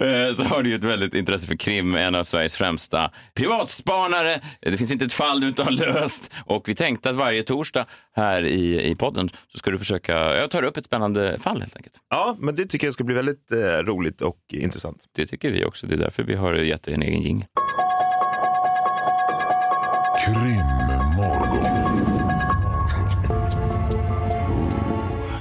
Eh, 0.00 0.32
Så 0.32 0.44
har 0.44 0.62
du 0.62 0.70
ju 0.70 0.76
ett 0.76 0.84
väldigt 0.84 1.14
intresse 1.14 1.46
för 1.46 1.56
krim, 1.56 1.94
en 1.94 2.14
av 2.14 2.24
Sveriges 2.24 2.56
främsta 2.56 3.10
privatspanare. 3.34 4.40
Det 4.60 4.76
finns 4.78 4.92
inte 4.92 5.04
ett 5.04 5.12
fall 5.12 5.40
du 5.40 5.48
inte 5.48 5.62
har 5.62 5.70
löst. 5.70 6.30
Och 6.46 6.68
vi 6.68 6.74
tänkte 6.74 7.10
att 7.10 7.16
varje 7.16 7.42
torsdag 7.42 7.84
här 8.16 8.42
i, 8.44 8.90
i 8.90 8.94
podden 8.94 9.28
så 9.28 9.58
ska 9.58 9.70
du 9.70 9.78
försöka, 9.78 10.36
jag 10.36 10.50
tar 10.50 10.62
upp 10.62 10.76
ett 10.76 10.84
spännande 10.84 11.38
fall 11.38 11.60
helt 11.60 11.76
enkelt. 11.76 11.94
Ja, 12.10 12.36
men 12.38 12.54
det 12.54 12.66
tycker 12.66 12.86
jag 12.86 12.94
ska 12.94 13.04
bli 13.04 13.14
väldigt 13.14 13.52
eh, 13.52 13.58
roligt 13.84 14.20
och 14.20 14.36
intressant. 14.52 15.04
Det 15.16 15.26
tycker 15.26 15.49
vi 15.50 15.64
också. 15.64 15.86
Det 15.86 15.94
är 15.94 15.98
därför 15.98 16.22
vi 16.22 16.34
har 16.34 16.54
gett 16.54 16.82
dig 16.82 16.94
en 16.94 17.02
egen 17.02 17.22
jingel. 17.22 17.46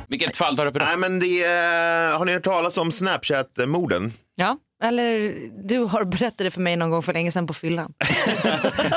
Vilket 0.07 0.35
fall 0.35 0.57
tar 0.57 0.63
du 0.63 0.69
upp 0.69 0.75
idag? 0.75 0.87
Nej, 0.87 0.97
men 0.97 1.19
det, 1.19 1.43
har 2.17 2.25
ni 2.25 2.33
hört 2.33 2.43
talas 2.43 2.77
om 2.77 2.91
Snapchat-morden? 2.91 4.11
Ja, 4.35 4.57
eller 4.83 5.35
du 5.67 5.79
har 5.79 6.03
berättat 6.03 6.37
det 6.37 6.51
för 6.51 6.61
mig 6.61 6.75
någon 6.75 6.89
gång 6.89 7.03
för 7.03 7.13
länge 7.13 7.31
sedan 7.31 7.47
på 7.47 7.53
fyllan. 7.53 7.93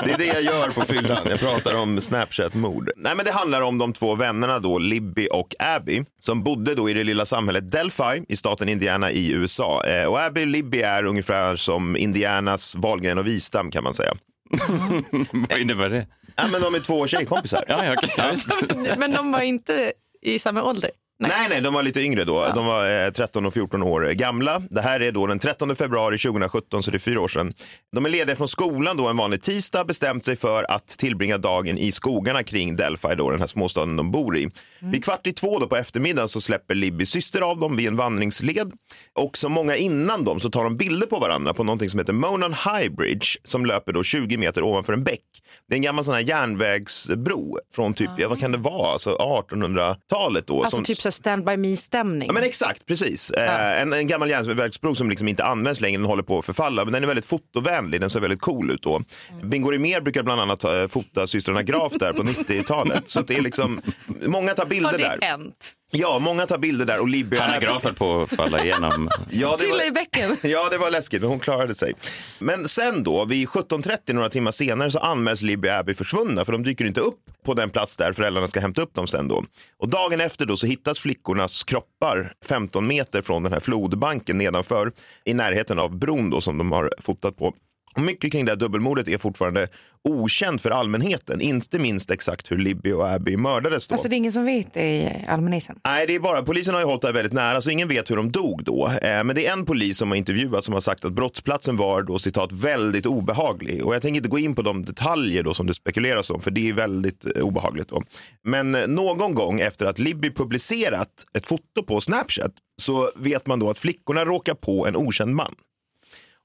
Det 0.05 0.13
är 0.13 0.19
det 0.19 0.27
jag 0.27 0.43
gör 0.43 0.69
på 0.71 0.81
fyllan. 0.81 1.27
Jag 1.31 1.41
pratar 1.41 1.75
om 1.75 2.01
Snapchat-mord. 2.01 2.91
Nej, 2.97 3.17
men 3.17 3.25
det 3.25 3.33
handlar 3.33 3.61
om 3.63 3.79
de 3.79 3.93
två 3.93 4.15
vännerna 4.15 4.59
då, 4.59 4.79
Libby 4.79 5.29
och 5.33 5.55
Abby, 5.59 6.05
som 6.21 6.43
bodde 6.43 6.75
då 6.75 6.91
i 6.91 6.95
det 6.95 7.05
lilla 7.05 7.27
samhället 7.27 7.73
Delphi 7.73 8.25
i 8.29 8.37
staten 8.37 8.69
Indiana 8.69 9.11
i 9.11 9.31
USA. 9.33 9.85
Eh, 9.85 10.07
Och 10.07 10.21
Abby 10.23 10.43
och 10.43 10.47
Libby 10.47 10.81
är 10.81 11.05
ungefär 11.05 11.57
som 11.57 11.97
Indianas 11.97 12.77
Wahlgren 12.77 13.19
och 13.19 13.27
Wistam 13.27 13.71
kan 13.71 13.85
man 13.85 13.95
säga. 13.95 14.15
Vad 15.51 15.59
innebär 15.59 15.89
det? 15.89 16.07
Ja, 16.37 16.45
men 16.53 16.61
de 16.63 16.75
är 16.75 16.81
två 16.81 17.07
tjejkompisar. 17.07 17.65
Ja, 17.69 17.85
ja, 17.85 17.93
okej. 17.99 18.97
Men 18.99 19.13
de 19.13 19.33
var 19.33 19.41
inte 19.41 19.93
i 20.23 20.39
samma 20.39 20.63
ålder. 20.63 20.91
Nej. 21.29 21.47
nej, 21.49 21.61
de 21.61 21.75
var 21.75 21.83
lite 21.83 22.01
yngre 22.01 22.25
då. 22.25 22.53
De 22.55 22.67
var 22.67 23.05
eh, 23.05 23.11
13 23.11 23.47
och 23.47 23.55
14 23.55 23.83
år 23.83 24.11
gamla. 24.13 24.63
Det 24.71 24.81
här 24.81 25.01
är 25.01 25.13
då 25.13 25.27
den 25.27 25.39
13 25.39 25.77
februari 25.77 26.19
2017, 26.19 26.83
så 26.83 26.91
det 26.91 26.97
är 26.97 26.99
fyra 26.99 27.21
år 27.21 27.29
sedan. 27.29 27.53
De 27.93 28.05
är 28.05 28.11
lediga 28.11 28.37
från 28.37 28.49
skolan 28.49 28.97
då 28.97 29.09
en 29.09 29.17
vanlig 29.17 29.43
tisdag, 29.43 29.85
bestämt 29.85 30.25
sig 30.25 30.37
för 30.37 30.71
att 30.71 30.87
tillbringa 30.87 31.39
dagen 31.39 31.79
i 31.79 31.93
skogarna 31.93 32.43
kring 32.43 32.77
Delphi, 32.77 33.09
då, 33.17 33.31
den 33.31 33.41
här 33.41 33.47
småstaden 33.47 33.97
de 33.97 34.11
bor 34.11 34.37
i. 34.37 34.51
Vid 34.81 35.05
kvart 35.05 35.27
i 35.27 35.33
två 35.33 35.59
då 35.59 35.67
på 35.67 35.77
eftermiddagen 35.77 36.29
så 36.29 36.41
släpper 36.41 36.75
Libbys 36.75 37.11
syster 37.11 37.41
av 37.41 37.59
dem 37.59 37.77
vid 37.77 37.89
en 37.89 37.97
vandringsled. 37.97 38.73
Och 39.19 39.39
som 39.39 39.53
många 39.53 39.77
innan 39.77 40.25
dem 40.25 40.41
så 40.41 40.51
tar 40.51 40.65
de 40.65 40.77
bilder 40.77 41.07
på 41.07 41.19
varandra 41.19 41.55
på 41.55 41.65
någonting 41.65 41.91
som 41.91 41.99
heter 41.99 42.13
Monon 42.13 42.53
High 42.53 42.89
Bridge 42.89 43.27
som 43.45 43.67
löper 43.67 43.93
då 43.93 44.03
20 44.03 44.37
meter 44.37 44.63
ovanför 44.63 44.93
en 44.93 45.05
bäck. 45.05 45.21
Det 45.69 45.75
är 45.75 45.77
en 45.77 45.83
gammal 45.83 46.05
sån 46.05 46.15
här 46.15 46.21
järnvägsbro 46.21 47.59
från 47.75 47.95
typ, 47.95 48.11
ja, 48.19 48.29
vad 48.29 48.41
kan 48.41 48.53
det 48.53 48.59
vara, 48.59 48.93
alltså 48.93 49.17
1800-talet 49.51 50.47
då. 50.47 50.63
Alltså 50.63 50.77
som, 50.77 50.85
typ 50.85 51.01
så 51.01 51.12
stand 51.13 51.45
by 51.45 51.57
me-stämning. 51.57 52.27
Ja, 52.27 52.33
men 52.33 52.43
exakt, 52.43 52.87
precis. 52.87 53.31
Eh, 53.31 53.83
en, 53.83 53.93
en 53.93 54.07
gammal 54.07 54.31
järnvägsbro 54.31 54.95
som 54.95 55.11
liksom 55.11 55.29
inte 55.29 55.45
används 55.45 55.81
längre, 55.81 55.99
den 55.99 56.07
håller 56.07 56.23
på 56.23 56.39
att 56.39 56.45
förfalla. 56.45 56.85
Men 56.85 56.93
den 56.93 57.03
är 57.03 57.07
väldigt 57.07 57.25
fotovänlig, 57.25 58.01
den 58.01 58.11
ser 58.11 58.21
väldigt 58.21 58.41
cool 58.41 58.71
ut 58.71 58.83
då. 58.83 59.03
Bingo 59.43 59.71
Rimér 59.71 60.01
brukar 60.01 60.23
bland 60.23 60.41
annat 60.41 60.65
eh, 60.65 60.87
fota 60.89 61.27
systrarna 61.27 61.63
Graf 61.63 61.93
där 61.93 62.13
på 62.13 62.23
90-talet. 62.23 63.09
Så 63.09 63.21
det 63.21 63.35
är 63.37 63.43
liksom, 63.43 63.81
många 64.27 64.55
tar 64.55 64.67
bilder 64.67 64.91
Har 64.91 64.99
det 64.99 65.05
där. 65.21 65.27
hänt? 65.27 65.73
Ja, 65.95 66.19
många 66.19 66.47
tar 66.47 66.59
bilder 66.59 66.85
där 66.85 67.01
och 67.01 67.09
Libby 67.09 67.37
Hanna 67.37 67.57
är- 67.57 67.61
Graf 67.61 67.85
höll 67.85 67.95
på 67.95 68.23
att 68.23 68.31
falla 68.37 68.65
igenom. 68.65 69.09
Ja, 69.31 69.51
det 69.51 69.57
Trilla 69.57 69.85
i 69.85 69.89
var, 69.91 69.95
bäcken. 69.95 70.37
ja, 70.43 70.69
det 70.71 70.79
var 70.79 70.91
läskigt, 70.91 71.21
men 71.21 71.31
hon 71.31 71.41
klarade 71.41 71.75
sig. 71.75 71.93
Men 72.39 72.69
sen 72.69 73.03
då, 73.03 73.25
vid 73.25 73.49
17.30, 73.49 74.13
några 74.13 74.29
timmar 74.29 74.51
senare, 74.53 74.91
så 74.91 74.99
anmäls 74.99 75.43
Libby 75.43 75.69
och 75.69 75.73
Abby 75.73 75.95
försvunna, 75.95 76.45
för 76.45 76.53
de 76.53 76.63
dyker 76.65 76.85
inte 76.85 77.01
upp 77.01 77.19
på 77.47 77.55
den 77.55 77.71
plats 77.71 77.97
där 77.97 78.13
föräldrarna 78.13 78.49
ska 78.49 78.61
hämta 78.61 78.83
upp 78.83 78.95
dem 78.95 79.07
sen 79.07 79.29
då. 79.29 79.45
Och 79.79 79.89
dagen 79.91 80.21
efter 80.21 80.47
då 80.47 80.57
så 80.57 80.67
hittas 80.67 80.99
flickornas 80.99 81.65
kroppar 81.65 82.33
15 82.49 82.87
meter 82.87 83.23
från 83.23 83.43
den 83.43 83.53
här 83.53 83.61
flodbanken 83.61 84.39
nedanför, 84.39 84.93
i 85.25 85.35
närheten 85.35 85.79
av 85.79 85.99
bron 85.99 86.31
då 86.31 86.41
som 86.41 86.59
de 86.59 86.73
har 86.73 86.91
fotat 87.01 87.37
på. 87.37 87.55
Och 87.95 88.03
mycket 88.03 88.33
kring 88.33 88.45
det 88.45 88.51
här 88.51 88.57
dubbelmordet 88.57 89.09
är 89.09 89.19
fortfarande 89.19 89.69
okänt 90.05 90.63
för 90.63 90.71
allmänheten, 90.71 91.41
inte 91.41 91.79
minst 91.79 92.11
exakt 92.11 92.51
hur 92.51 92.57
Libby 92.59 92.93
och 92.93 93.09
Abby 93.09 93.37
mördades 93.37 93.89
då. 93.89 93.95
Alltså 93.95 94.09
det 94.09 94.15
är 94.15 94.19
ingen 94.19 94.33
som 94.33 94.45
vet 94.45 94.77
i 94.77 95.13
allmänheten. 95.29 95.81
Nej, 95.85 96.07
det 96.07 96.15
är 96.15 96.21
bara, 96.21 96.43
polisen 96.43 96.75
har 96.75 96.81
ju 96.81 96.87
hållit 96.87 97.03
det 97.03 97.09
här 97.09 97.15
väldigt 97.15 97.33
nära 97.33 97.61
så 97.61 97.71
ingen 97.71 97.89
vet 97.89 98.11
hur 98.11 98.17
de 98.17 98.31
dog 98.31 98.65
då. 98.65 98.89
Eh, 99.03 99.25
men 99.25 99.37
det 99.37 99.47
är 99.47 99.53
en 99.53 99.65
polis 99.65 99.99
som 99.99 100.09
har 100.09 100.17
intervjuat 100.17 100.65
som 100.65 100.75
har 100.75 100.81
sagt 100.81 101.05
att 101.05 101.13
brottsplatsen 101.13 101.77
var 101.77 102.03
då 102.03 102.19
citat 102.19 102.53
väldigt 102.53 103.07
obehaglig. 103.07 103.87
Och 103.87 103.95
jag 103.95 104.03
tänker 104.03 104.17
inte 104.17 104.29
gå 104.29 104.39
in 104.39 104.55
på 104.55 104.63
de 104.63 104.85
detaljer 104.85 105.43
då 105.43 105.55
som 105.55 105.67
det 105.67 105.75
spekuleras 105.75 106.31
om 106.31 106.41
för 106.41 106.51
det 106.51 106.69
är 106.69 106.73
väldigt 106.73 107.37
eh, 107.37 107.43
obehagligt 107.43 107.89
då. 107.89 108.03
Men 108.45 108.75
eh, 108.75 108.87
någon 108.87 109.35
gång 109.35 109.61
efter 109.61 109.87
att 109.87 109.99
Libby 109.99 110.31
publicerat 110.31 111.27
ett 111.35 111.47
foto 111.47 111.83
på 111.87 112.01
Snapchat 112.01 112.53
så 112.83 113.11
vet 113.17 113.47
man 113.47 113.59
då 113.59 113.71
att 113.71 113.79
flickorna 113.79 114.25
råkar 114.25 114.55
på 114.55 114.87
en 114.87 114.97
okänd 114.97 115.35
man. 115.35 115.55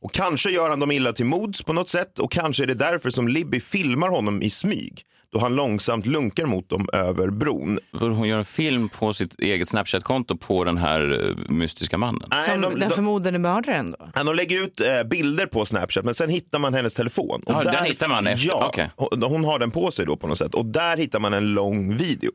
Och 0.02 0.12
kanske 0.14 0.50
gör 0.50 0.70
han 0.70 0.80
dem 0.80 0.92
illa 0.92 1.14
till 1.14 1.26
mods 1.26 1.64
på 1.64 1.74
något 1.74 1.90
sätt 1.90 2.20
och 2.20 2.32
kanske 2.32 2.64
är 2.64 2.68
det 2.68 2.74
därför 2.74 3.10
som 3.10 3.28
Libby 3.28 3.60
filmar 3.60 4.10
honom 4.10 4.42
i 4.42 4.50
smyg 4.50 5.02
då 5.34 5.40
han 5.40 5.56
långsamt 5.56 6.06
lunkar 6.06 6.46
mot 6.46 6.70
dem 6.70 6.90
över 6.94 7.30
bron. 7.30 7.80
Hon 8.00 8.28
gör 8.28 8.38
en 8.38 8.46
film 8.46 8.90
på 8.90 9.14
sitt 9.14 9.40
eget 9.40 9.68
Snapchat-konto 9.70 10.38
på 10.38 10.64
den 10.64 10.78
här 10.78 11.28
eh, 11.30 11.52
mystiska 11.54 11.98
mannen. 11.98 12.28
Nej, 12.32 12.40
Som 12.46 12.62
de- 12.62 12.80
den 12.80 12.90
de- 12.90 12.96
förmodade 12.96 13.40
mördaren 13.40 13.92
då? 14.00 14.10
Ja, 14.16 14.24
de 14.24 14.36
lägger 14.36 14.64
ut 14.64 14.80
eh, 14.82 15.04
bilder 15.10 15.46
på 15.46 15.66
Snapchat 15.66 16.06
men 16.06 16.16
sen 16.16 16.30
hittar 16.30 16.60
man 16.60 16.74
hennes 16.74 16.94
telefon. 16.94 17.42
Ja, 17.48 17.64
den 17.64 17.86
hittar 17.86 18.08
man 18.08 18.28
efter- 18.28 18.48
Ja, 18.48 18.68
okej. 18.68 18.90
hon, 18.96 19.24
hon 19.24 19.46
har 19.46 19.60
den 19.60 19.72
på 19.72 19.92
sig 19.92 20.06
då 20.06 20.16
på 20.16 20.28
något 20.28 20.38
sätt 20.38 20.56
och 20.56 20.66
där 20.66 20.98
hittar 20.98 21.20
man 21.20 21.34
en 21.34 21.54
lång 21.54 21.96
video. 21.98 22.32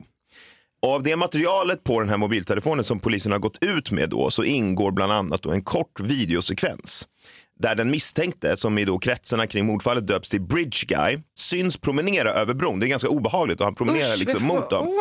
Och 0.83 0.93
av 0.95 1.03
det 1.03 1.17
materialet 1.17 1.85
på 1.85 2.01
den 2.01 2.09
här 2.09 2.17
mobiltelefonen 2.17 2.85
som 2.85 3.01
polisen 3.01 3.33
har 3.33 3.39
gått 3.39 3.59
ut 3.61 3.91
med 3.91 4.11
då 4.11 4.31
så 4.31 4.45
ingår 4.45 4.91
bland 4.93 5.13
annat 5.13 5.43
då 5.43 5.51
en 5.51 5.63
kort 5.63 6.01
videosekvens 6.01 7.09
där 7.63 7.75
den 7.75 7.91
misstänkte, 7.91 8.57
som 8.57 8.79
i 8.79 8.85
då 8.85 8.99
kretsarna 8.99 9.47
kring 9.47 9.67
mordfallet 9.67 10.07
döps 10.07 10.31
till 10.31 10.41
Bridge 10.41 10.87
Guy, 10.87 11.19
syns 11.39 11.77
promenera 11.77 12.31
över 12.31 12.55
bron. 12.55 12.81
Det 12.81 12.87
är 12.87 12.89
ganska 12.89 13.09
obehagligt 13.09 13.61
och 13.61 13.67
han 13.67 13.75
promenerar 13.75 14.13
Usch, 14.13 14.19
liksom 14.19 14.45
mot 14.45 14.71
dem. 14.71 14.87
Wow, 14.87 14.95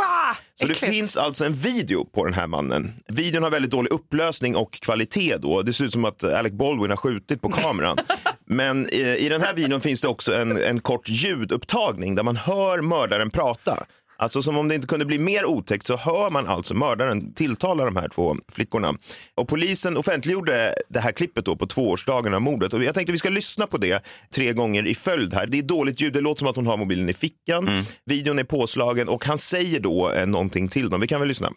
Så 0.56 0.68
det 0.68 0.74
finns 0.74 1.18
alltså 1.18 1.46
en 1.46 1.54
video 1.54 2.06
på 2.06 2.26
den 2.26 2.34
här 2.34 2.48
mannen. 2.48 2.92
Videon 3.08 3.44
har 3.44 3.50
väldigt 3.50 3.72
dålig 3.72 3.92
upplösning 3.92 4.56
och 4.56 4.72
kvalitet 4.72 5.38
då. 5.38 5.62
Det 5.62 5.74
ser 5.74 5.86
ut 5.86 5.94
som 5.94 6.06
att 6.06 6.24
Alec 6.24 6.54
Baldwin 6.54 6.90
har 6.90 6.98
skjutit 6.98 7.42
på 7.42 7.50
kameran. 7.50 7.98
Men 8.46 8.94
i, 8.94 9.18
i 9.20 9.30
den 9.30 9.42
här 9.42 9.54
videon 9.54 9.82
finns 9.82 10.02
det 10.02 10.08
också 10.08 10.34
en, 10.34 10.58
en 10.64 10.80
kort 10.80 11.10
ljudupptagning 11.10 12.16
där 12.16 12.24
man 12.24 12.36
hör 12.36 12.82
mördaren 12.82 13.30
prata. 13.30 13.86
Alltså 14.22 14.42
som 14.42 14.58
om 14.58 14.68
det 14.68 14.76
inte 14.76 14.88
kunde 14.88 15.06
bli 15.06 15.20
mer 15.20 15.46
otäckt 15.46 15.88
så 15.88 15.98
hör 15.98 16.30
man 16.30 16.48
alltså 16.48 16.74
mördaren 16.74 17.34
tilltala 17.34 17.86
de 17.86 17.96
här 17.96 18.10
två 18.10 18.36
flickorna. 18.52 18.96
Och 19.36 19.48
polisen 19.48 19.98
offentliggjorde 19.98 20.76
det 20.90 21.00
här 21.00 21.12
klippet 21.12 21.46
då 21.46 21.56
på 21.56 21.68
tvåårsdagen 21.68 22.34
av 22.34 22.42
mordet 22.42 22.74
och 22.74 22.84
jag 22.84 22.96
tänkte 22.96 23.12
vi 23.12 23.18
ska 23.18 23.30
lyssna 23.30 23.68
på 23.68 23.78
det 23.78 24.06
tre 24.36 24.54
gånger 24.54 24.88
i 24.88 24.96
följd 24.96 25.34
här. 25.34 25.48
Det 25.48 25.58
är 25.58 25.62
dåligt 25.62 26.02
ljud, 26.02 26.14
det 26.14 26.22
låter 26.22 26.40
som 26.40 26.48
att 26.48 26.56
hon 26.56 26.68
har 26.68 26.78
mobilen 26.78 27.10
i 27.10 27.14
fickan. 27.14 27.66
Videon 28.06 28.40
är 28.40 28.44
påslagen 28.44 29.10
och 29.10 29.26
han 29.26 29.38
säger 29.38 29.80
då 29.80 30.12
eh, 30.12 30.28
någonting 30.28 30.70
till 30.70 30.90
dem. 30.90 31.02
Vi 31.02 31.08
kan 31.08 31.20
väl 31.20 31.28
lyssna. 31.28 31.50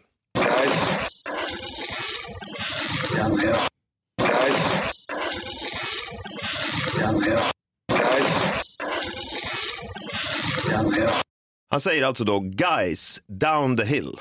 Han 11.75 11.81
säger 11.81 12.05
alltså 12.05 12.25
då 12.25 12.41
guys 12.41 13.23
down 13.27 13.77
the 13.77 13.85
hill. 13.85 14.17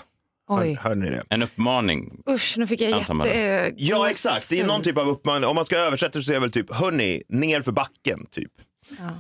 Oj. 0.50 0.74
Hör, 0.82 0.90
hörde 0.90 1.02
ni 1.02 1.10
det? 1.10 1.24
En 1.30 1.44
uppmaning. 1.44 2.22
Usch, 2.30 2.56
nu 2.58 2.68
fick 2.68 2.82
jag 2.82 3.16
man 3.16 3.28
jätte... 3.28 3.40
eh, 3.40 3.74
Ja, 3.78 4.10
exakt. 4.10 4.50
Det 4.50 4.60
är 4.60 4.66
någon 4.66 4.82
typ 4.82 4.98
av 4.98 5.10
uppmaning. 5.10 5.50
Om 5.50 5.56
man 5.56 5.66
ska 5.66 5.78
översätta 5.78 6.22
så 6.22 6.32
är 6.32 6.34
det 6.34 6.40
väl 6.40 6.52
typ, 6.52 6.74
hörni, 6.74 7.24
ner 7.30 7.62
för 7.62 7.72
backen, 7.72 8.26
typ. 8.32 8.52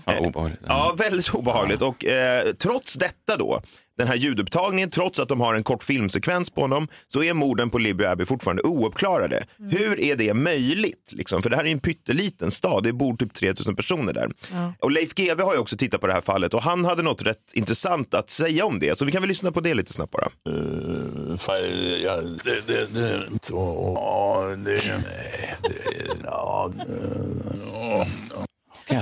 Ja, 0.06 0.19
obehagligt. 0.19 0.60
Ja, 0.67 0.96
väldigt 0.98 1.34
obehagligt. 1.34 1.82
Och 1.82 2.06
eh, 2.06 2.54
trots 2.54 2.93
detta 2.93 3.38
då, 3.38 3.62
den 3.97 4.08
här 4.08 4.15
ljudupptagningen, 4.15 4.89
trots 4.89 5.19
att 5.19 5.29
de 5.29 5.41
har 5.41 5.56
en 5.56 5.63
kort 5.63 5.84
filmsekvens 5.84 6.49
på 6.49 6.62
honom, 6.62 6.88
så 7.08 7.23
är 7.23 7.34
morden 7.34 7.69
på 7.69 7.77
Libby 7.77 8.06
Abbey 8.06 8.25
fortfarande 8.25 8.63
ouppklarade. 8.63 9.43
Hur 9.69 9.99
är 9.99 10.15
det 10.15 10.34
möjligt? 10.34 11.10
Liksom? 11.12 11.41
För 11.41 11.49
det 11.49 11.56
här 11.56 11.65
är 11.65 11.71
en 11.71 11.79
pytteliten 11.79 12.51
stad, 12.51 12.84
det 12.84 12.93
bor 12.93 13.17
typ 13.17 13.34
3000 13.34 13.75
personer 13.75 14.13
där. 14.13 14.32
Ja. 14.51 14.73
Och 14.79 14.91
Leif 14.91 15.13
GW 15.13 15.43
har 15.43 15.53
ju 15.53 15.60
också 15.60 15.77
tittat 15.77 16.01
på 16.01 16.08
det 16.08 16.13
här 16.13 16.21
fallet 16.21 16.53
och 16.53 16.62
han 16.63 16.86
hade 16.86 17.03
något 17.03 17.21
rätt 17.21 17.53
intressant 17.53 18.13
att 18.13 18.29
säga 18.29 18.65
om 18.65 18.79
det. 18.79 18.97
Så 18.97 19.06
vi 19.06 19.12
kan 19.12 19.21
väl 19.21 19.29
lyssna 19.29 19.51
på 19.51 19.60
det 19.60 19.73
lite 19.73 19.93
snabbt 19.93 20.12
bara. 20.12 20.27
ja, 22.03 22.21
det, 22.43 22.62
det, 22.67 22.93
det, 22.93 23.21
så, 23.41 23.56
ja, 23.95 24.56
det, 24.58 24.75
det, 24.75 25.56
ja, 26.23 26.71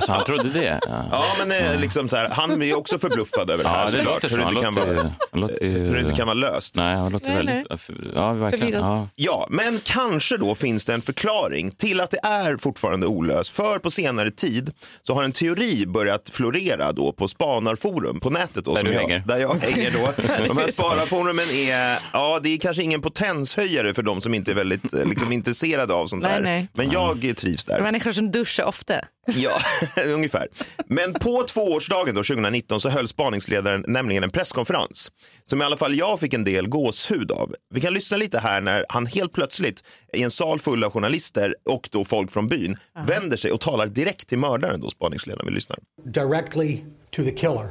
så 0.02 0.12
han 0.12 0.24
trodde 0.24 0.50
det? 0.50 0.80
Ja, 0.88 1.06
Ja, 1.12 1.24
men 1.46 1.52
eh, 1.52 1.80
liksom 1.80 2.10
så 2.10 2.16
här, 2.16 2.30
han 2.30 2.62
är 2.62 2.78
också 2.78 3.00
förbluffad 3.00 3.50
över 3.50 3.64
det 3.64 3.70
här. 3.70 3.86
Ja, 3.86 3.92
det 3.92 4.04
låter 4.04 4.30
så. 4.30 4.42
Han 4.42 4.50
inte 4.54 4.64
kan 4.64 4.74
låter, 4.76 4.94
vara- 4.96 5.12
han 5.32 5.42
låter, 5.42 5.66
ju- 5.66 5.72
hur 5.72 5.94
det 5.94 6.00
inte 6.02 6.16
kan 6.16 6.28
vara 6.28 6.34
löst. 6.34 6.76
Nej, 6.76 6.96
han 6.96 7.12
låter 7.12 7.28
Nej, 7.28 7.36
väldigt... 7.36 7.68
Ja, 8.16 8.34
verkligen. 8.34 8.74
Ja. 8.84 9.08
Ja, 9.16 9.48
men 9.50 9.80
kanske 9.84 10.38
då 10.38 10.56
finns 10.56 10.86
det 10.86 10.94
en 10.94 11.02
förklaring 11.02 11.72
till 11.72 12.02
att 12.02 12.12
det 12.12 12.20
är 12.24 12.58
fortfarande 12.58 13.08
olöst. 13.08 13.50
För 13.50 13.80
på 13.80 13.92
senare 13.92 14.32
tid 14.32 14.72
så 15.02 15.14
har 15.14 15.24
en 15.24 15.32
teori 15.32 15.86
börjat 15.88 16.30
florera 16.34 16.92
då 16.92 17.12
på 17.14 17.28
spanarforum 17.28 18.20
på 18.20 18.30
nätet. 18.30 18.66
Då, 18.66 18.72
Där 18.74 18.82
som 18.82 18.88
du 18.90 18.94
jag, 18.94 19.02
hänger. 19.02 19.20
Där 19.26 19.38
jag 19.38 19.56
hänger 19.62 19.92
då. 19.92 20.24
De 20.48 20.58
här 20.58 20.68
spanarforumen 20.68 21.46
är, 21.56 22.00
ja 22.14 22.40
det 22.44 22.50
är 22.54 22.58
kanske 22.58 22.84
ingen 22.84 23.02
potenshöjare 23.02 23.94
för 23.94 24.04
de 24.04 24.22
som 24.22 24.34
inte 24.34 24.52
är 24.52 24.56
väldigt 24.56 24.94
eh, 24.94 25.06
liksom, 25.06 25.32
intresserade 25.32 25.94
av 25.94 26.08
sånt 26.08 26.24
Nej, 26.24 26.32
där. 26.34 26.42
nej. 26.42 26.68
Men 26.74 26.92
jag 26.92 27.34
trivs 27.38 27.66
där. 27.66 27.82
Människor 27.82 28.12
som 28.12 28.32
duschar 28.32 28.64
ofta. 28.66 28.94
Ja, 29.28 29.58
ungefär. 30.14 30.48
Men 30.88 31.14
på 31.14 31.44
tvåårsdagen 31.44 32.16
då, 32.16 32.24
2019 32.24 32.82
så 32.82 32.90
höll 32.90 33.08
spaningsledaren 33.08 33.86
nämligen 33.88 34.24
en 34.24 34.30
presskonferens 34.30 35.12
som 35.44 35.62
i 35.62 35.66
alla 35.66 35.78
fall 35.78 35.96
jag 35.96 36.20
fick 36.20 36.34
en 36.34 36.44
del 36.44 36.68
gåshud 36.70 37.32
av. 37.32 37.56
Vi 37.74 37.82
kan 37.82 37.94
lyssna 37.94 38.18
lite 38.18 38.40
här 38.40 38.62
när 38.62 38.86
han 38.90 39.06
helt 39.06 39.34
plötsligt 39.34 39.84
i 40.14 40.24
en 40.24 40.32
sal 40.32 40.60
full 40.60 40.84
av 40.84 40.92
journalister 40.92 41.56
och 41.66 41.90
då 41.92 42.06
folk 42.06 42.32
från 42.32 42.48
byn 42.48 42.78
vänder 43.08 43.38
sig 43.38 43.52
och 43.52 43.62
talar 43.62 43.88
direkt 43.88 44.28
till 44.28 44.38
mördaren 44.38 44.80
då, 44.82 44.90
spaningsledaren. 44.90 45.46
Vi 45.48 45.54
lyssnar. 45.54 45.80
directly 46.06 46.78
to 47.12 47.24
the 47.24 47.32
killer 47.32 47.70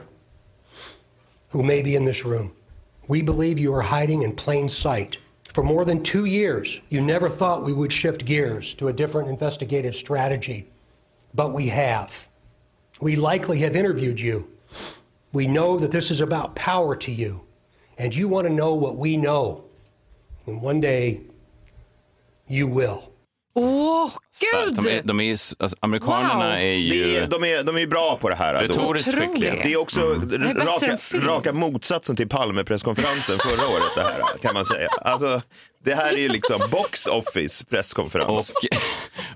who 1.52 1.62
may 1.62 1.82
be 1.82 1.90
in 1.90 2.06
this 2.06 2.24
room. 2.24 2.50
We 3.08 3.22
believe 3.22 3.58
you 3.62 3.74
are 3.76 4.00
hiding 4.00 4.22
in 4.22 4.36
plain 4.36 4.68
sight. 4.68 5.18
For 5.54 5.64
more 5.64 5.84
than 5.84 6.02
two 6.02 6.26
years, 6.26 6.80
you 6.90 7.00
never 7.00 7.28
thought 7.28 7.66
we 7.66 7.72
would 7.72 7.92
shift 7.92 8.24
gears 8.24 8.74
to 8.74 8.88
a 8.88 8.92
different 8.92 9.28
investigative 9.28 9.94
strategy, 9.94 10.64
but 11.34 11.52
we 11.52 11.68
have. 11.68 12.28
We 13.00 13.16
likely 13.16 13.60
have 13.60 13.76
interviewed 13.76 14.20
you. 14.20 14.50
We 15.32 15.46
know 15.46 15.78
that 15.78 15.90
this 15.90 16.10
is 16.10 16.20
about 16.20 16.56
power 16.56 16.96
to 16.96 17.12
you, 17.12 17.46
and 17.96 18.14
you 18.14 18.28
want 18.28 18.46
to 18.46 18.52
know 18.52 18.74
what 18.74 18.96
we 18.96 19.16
know. 19.16 19.68
And 20.46 20.60
one 20.60 20.80
day, 20.80 21.20
you 22.46 22.66
will. 22.66 23.09
Åh, 23.54 24.10
Starkt. 24.34 24.76
De 24.76 24.88
är, 24.88 25.02
de 25.04 25.20
är, 25.20 25.32
alltså, 25.32 25.76
amerikanerna 25.80 26.34
Wow. 26.44 26.54
är 26.54 26.60
ju... 26.74 27.04
Det 27.04 27.16
är, 27.16 27.26
de, 27.28 27.44
är, 27.44 27.62
de 27.64 27.76
är 27.78 27.86
bra 27.86 28.18
på 28.20 28.28
det 28.28 28.34
här. 28.34 28.54
Retoriskt 28.54 29.14
skickliga. 29.18 29.52
Det 29.52 29.72
är 29.72 29.76
också 29.76 30.14
Det 30.14 30.34
är 30.36 30.38
bättre 30.38 30.64
raka, 30.64 30.96
raka 31.26 31.52
motsatsen 31.52 32.16
till 32.16 32.28
Palme-presskonferensen 32.28 33.38
förra 33.38 33.68
året. 33.68 33.82
Det 33.96 34.02
här, 34.02 34.22
kan 34.42 34.54
man 34.54 34.64
säga. 34.64 34.88
Alltså, 35.02 35.40
det 35.84 35.94
här 35.94 36.12
är 36.12 36.18
ju 36.18 36.28
liksom 36.28 36.60
box 36.70 37.06
office 37.06 37.64
presskonferens. 37.64 38.52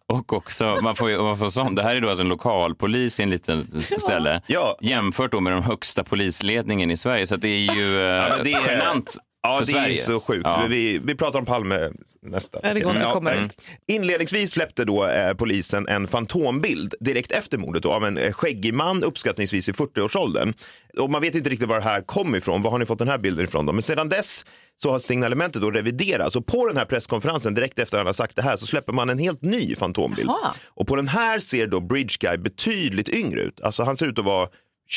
Och, 0.06 0.16
och 0.18 0.32
också, 0.32 0.78
man 0.82 0.96
får, 0.96 1.22
man 1.22 1.38
får 1.38 1.50
sånt. 1.50 1.76
Det 1.76 1.82
här 1.82 1.96
är 1.96 2.00
då 2.00 2.08
alltså 2.08 2.22
en 2.22 2.28
lokalpolis 2.28 3.20
i 3.20 3.22
en 3.22 3.30
liten 3.30 3.68
ställe. 3.98 4.42
Ja. 4.46 4.78
Jämfört 4.80 5.32
då 5.32 5.40
med 5.40 5.52
den 5.52 5.62
högsta 5.62 6.04
polisledningen 6.04 6.90
i 6.90 6.96
Sverige. 6.96 7.26
Så 7.26 7.34
att 7.34 7.40
det 7.40 7.48
är 7.48 7.74
ju 7.76 7.96
eh, 8.00 8.02
Ja, 8.04 8.28
men 8.36 8.44
det 8.44 8.52
är- 8.52 8.70
genant 8.70 9.16
Ja, 9.44 9.58
för 9.58 9.66
det 9.66 9.72
Sverige. 9.72 9.92
är 9.92 9.96
så 9.96 10.20
sjukt. 10.20 10.42
Ja. 10.44 10.66
Vi, 10.68 10.98
vi 11.04 11.14
pratar 11.14 11.38
om 11.38 11.44
Palme 11.44 11.90
nästa. 12.22 12.58
Ja, 12.62 12.74
det 12.74 12.80
går, 12.80 12.94
det 12.94 13.10
kommer. 13.12 13.32
exakt. 13.32 13.70
Inledningsvis 13.88 14.50
släppte 14.50 14.84
då 14.84 15.06
eh, 15.06 15.34
polisen 15.34 15.88
en 15.88 16.06
fantombild 16.06 16.94
direkt 17.00 17.32
efter 17.32 17.58
mordet 17.58 17.82
då, 17.82 17.92
av 17.92 18.04
en 18.04 18.18
eh, 18.18 18.32
skäggig 18.32 18.74
man 18.74 19.04
uppskattningsvis 19.04 19.68
i 19.68 19.72
40-årsåldern. 19.72 20.54
Och 20.98 21.10
man 21.10 21.22
vet 21.22 21.34
inte 21.34 21.50
riktigt 21.50 21.68
var 21.68 21.76
det 21.76 21.84
här 21.84 22.00
kom 22.00 22.34
ifrån. 22.34 22.62
Var 22.62 22.70
har 22.70 22.78
ni 22.78 22.86
fått 22.86 22.98
den 22.98 23.08
här 23.08 23.18
bilden 23.18 23.44
ifrån? 23.44 23.66
Då? 23.66 23.72
Men 23.72 23.82
sedan 23.82 24.08
dess 24.08 24.44
så 24.76 24.90
har 24.90 24.98
signalementet 24.98 25.62
då 25.62 25.70
reviderats 25.70 26.36
och 26.36 26.46
på 26.46 26.66
den 26.68 26.76
här 26.76 26.84
presskonferensen 26.84 27.54
direkt 27.54 27.78
efter 27.78 27.96
att 27.96 28.00
han 28.00 28.06
har 28.06 28.12
sagt 28.12 28.36
det 28.36 28.42
här 28.42 28.56
så 28.56 28.66
släpper 28.66 28.92
man 28.92 29.10
en 29.10 29.18
helt 29.18 29.42
ny 29.42 29.74
fantombild. 29.76 30.28
Jaha. 30.28 30.54
Och 30.68 30.86
på 30.86 30.96
den 30.96 31.08
här 31.08 31.38
ser 31.38 31.66
då 31.66 31.80
Bridge 31.80 32.14
Guy 32.20 32.36
betydligt 32.36 33.08
yngre 33.08 33.40
ut. 33.40 33.60
Alltså 33.60 33.82
han 33.82 33.96
ser 33.96 34.06
ut 34.06 34.18
att 34.18 34.24
vara 34.24 34.48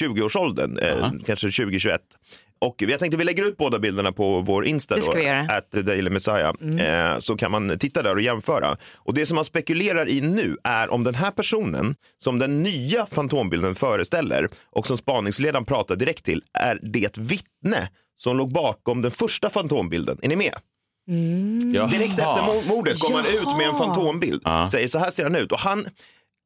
20-årsåldern, 0.01 0.77
eh, 0.77 1.11
kanske 1.25 1.51
2021. 1.51 2.01
Och 2.59 2.75
jag 2.81 2.99
tänkte 2.99 3.17
vi 3.17 3.23
lägger 3.23 3.43
ut 3.47 3.57
båda 3.57 3.79
bilderna 3.79 4.11
på 4.11 4.39
vår 4.41 4.65
Insta 4.65 4.95
då, 4.95 5.01
at 5.49 5.71
Daily 5.71 6.09
Messiah, 6.09 6.53
eh, 6.79 7.19
så 7.19 7.37
kan 7.37 7.51
man 7.51 7.79
titta 7.79 8.01
där 8.03 8.15
och 8.15 8.21
jämföra. 8.21 8.77
Och 8.97 9.13
det 9.13 9.25
som 9.25 9.35
man 9.35 9.45
spekulerar 9.45 10.09
i 10.09 10.21
nu 10.21 10.57
är 10.63 10.89
om 10.93 11.03
den 11.03 11.15
här 11.15 11.31
personen 11.31 11.95
som 12.17 12.39
den 12.39 12.63
nya 12.63 13.05
fantombilden 13.05 13.75
föreställer 13.75 14.49
och 14.71 14.87
som 14.87 14.97
spaningsledaren 14.97 15.65
pratar 15.65 15.95
direkt 15.95 16.25
till 16.25 16.43
är 16.53 16.79
det 16.83 17.17
vittne 17.17 17.89
som 18.19 18.37
låg 18.37 18.51
bakom 18.53 19.01
den 19.01 19.11
första 19.11 19.49
fantombilden. 19.49 20.17
Är 20.21 20.27
ni 20.29 20.35
med? 20.35 20.53
Jaha. 21.73 21.87
Direkt 21.87 22.11
efter 22.13 22.25
mo- 22.41 22.67
mordet 22.67 22.99
går 22.99 23.11
man 23.13 23.25
ut 23.25 23.57
med 23.57 23.67
en 23.67 23.75
fantombild. 23.77 24.41
Säger 24.69 24.87
så 24.87 24.99
här 24.99 25.11
ser 25.11 25.23
han 25.23 25.35
ut. 25.35 25.51
Och 25.51 25.59
han, 25.59 25.85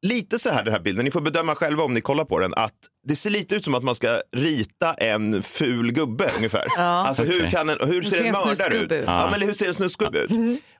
lite 0.01 0.39
så 0.39 0.49
här 0.49 0.63
den 0.63 0.73
här 0.73 0.79
bilden, 0.79 1.05
ni 1.05 1.11
får 1.11 1.21
bedöma 1.21 1.55
själva 1.55 1.83
om 1.83 1.93
ni 1.93 2.01
kollar 2.01 2.25
på 2.25 2.39
den, 2.39 2.53
att 2.53 2.73
det 3.07 3.15
ser 3.15 3.29
lite 3.29 3.55
ut 3.55 3.63
som 3.63 3.75
att 3.75 3.83
man 3.83 3.95
ska 3.95 4.21
rita 4.35 4.93
en 4.93 5.41
ful 5.41 5.91
gubbe 5.91 6.31
ungefär. 6.37 6.65
Alltså 6.77 7.23
hur, 7.23 7.49
kan 7.49 7.69
en, 7.69 7.77
hur 7.87 8.03
ser 8.03 8.23
en 8.23 8.31
mördare 8.31 8.77
ut? 8.77 8.91
ut? 8.91 9.03
Ja. 9.05 9.27
men 9.31 9.41
hur 9.41 9.53
ser 9.53 9.67
en 9.67 9.73
snuskgubbe 9.73 10.19
ut? 10.19 10.31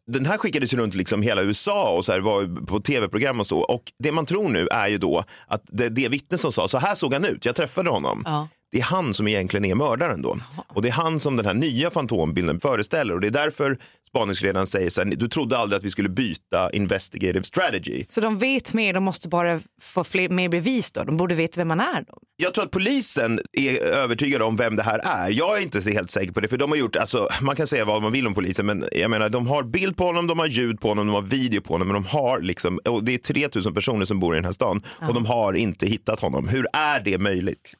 Den 0.08 0.26
här 0.26 0.38
skickades 0.38 0.74
ju 0.74 0.78
runt 0.78 0.96
liksom 0.96 1.22
hela 1.22 1.42
USA 1.42 1.96
och 1.98 2.06
så 2.06 2.12
här, 2.12 2.20
var 2.20 2.66
på 2.66 2.80
tv-program 2.80 3.40
och 3.40 3.48
så. 3.48 3.60
Och 3.60 3.84
det 4.04 4.12
man 4.12 4.26
tror 4.26 4.50
nu 4.50 4.68
är 4.68 4.88
ju 4.88 4.98
då 4.98 5.24
att 5.48 5.62
det, 5.66 5.90
det 5.90 6.10
vittne 6.10 6.38
som 6.38 6.52
sa, 6.52 6.68
så 6.68 6.78
här 6.78 6.96
såg 6.96 7.14
han 7.14 7.26
ut, 7.26 7.46
jag 7.46 7.56
träffade 7.56 7.90
honom. 7.90 8.24
Ja. 8.26 8.48
Det 8.72 8.80
är 8.80 8.84
han 8.84 9.14
som 9.14 9.28
egentligen 9.28 9.66
är 9.66 9.76
mördaren 9.76 10.22
då. 10.22 10.38
Och 10.68 10.82
det 10.82 10.88
är 10.88 10.94
han 10.94 11.20
som 11.20 11.38
den 11.38 11.46
här 11.46 11.54
nya 11.54 11.90
fantombilden 11.90 12.60
föreställer. 12.60 13.14
Och 13.14 13.22
det 13.22 13.28
är 13.28 13.32
därför 13.32 13.78
spaningsledaren 14.08 14.68
säger 14.68 14.90
så 14.90 15.02
här, 15.02 15.16
du 15.16 15.28
trodde 15.28 15.58
aldrig 15.58 15.78
att 15.78 15.84
vi 15.84 15.90
skulle 15.90 16.10
byta 16.10 16.70
investigative 16.72 17.44
strategy. 17.44 18.06
Så 18.10 18.22
de 18.22 18.38
vet 18.38 18.74
mer, 18.74 18.94
de 18.94 19.04
måste 19.04 19.28
bara 19.30 19.60
få 19.82 20.04
fler, 20.04 20.30
mer 20.30 20.50
bevis 20.50 20.92
då. 20.92 21.04
De 21.04 21.18
borde 21.18 21.36
veta 21.36 21.62
vem 21.62 21.68
man 21.68 21.80
är 21.80 22.04
då. 22.08 22.18
Jag 22.38 22.54
tror 22.54 22.64
att 22.64 22.72
polisen 22.72 23.40
är 23.52 23.78
övertygade 23.78 24.44
om 24.44 24.56
vem 24.56 24.76
det 24.76 24.84
här 24.84 25.00
är. 25.04 25.30
Jag 25.30 25.58
är 25.58 25.62
inte 25.62 25.82
så 25.82 25.90
helt 25.90 26.10
säker 26.10 26.32
på 26.32 26.40
det, 26.40 26.48
för 26.48 26.58
de 26.58 26.72
har 26.72 26.78
gjort, 26.78 26.96
alltså, 26.96 27.28
man 27.42 27.56
kan 27.56 27.68
säga 27.68 27.86
vad 27.86 28.02
man 28.02 28.12
vill 28.12 28.28
om 28.28 28.34
polisen, 28.34 28.66
men 28.66 28.86
jag 28.92 29.10
menar, 29.10 29.30
de 29.30 29.48
har 29.48 29.64
bild 29.64 29.98
på 29.98 30.04
honom, 30.04 30.28
de 30.28 30.40
har 30.40 30.48
ljud 30.48 30.80
på 30.80 30.88
honom, 30.88 31.08
de 31.08 31.14
har 31.14 31.22
video 31.22 31.62
på 31.62 31.74
honom, 31.74 31.88
men 31.88 31.96
de 31.96 32.06
har 32.06 32.40
liksom, 32.40 32.80
och 32.86 33.04
det 33.04 33.14
är 33.14 33.18
3000 33.18 33.74
personer 33.74 34.06
som 34.06 34.20
bor 34.20 34.36
i 34.36 34.38
den 34.38 34.46
här 34.46 34.52
stan 34.52 34.84
och 35.02 35.14
de 35.14 35.26
har 35.26 35.54
inte 35.54 35.88
hittat 35.88 36.20
honom. 36.20 36.48
Hur 36.48 36.68
är 36.74 37.00
det 37.00 37.18
möjligt? 37.18 37.74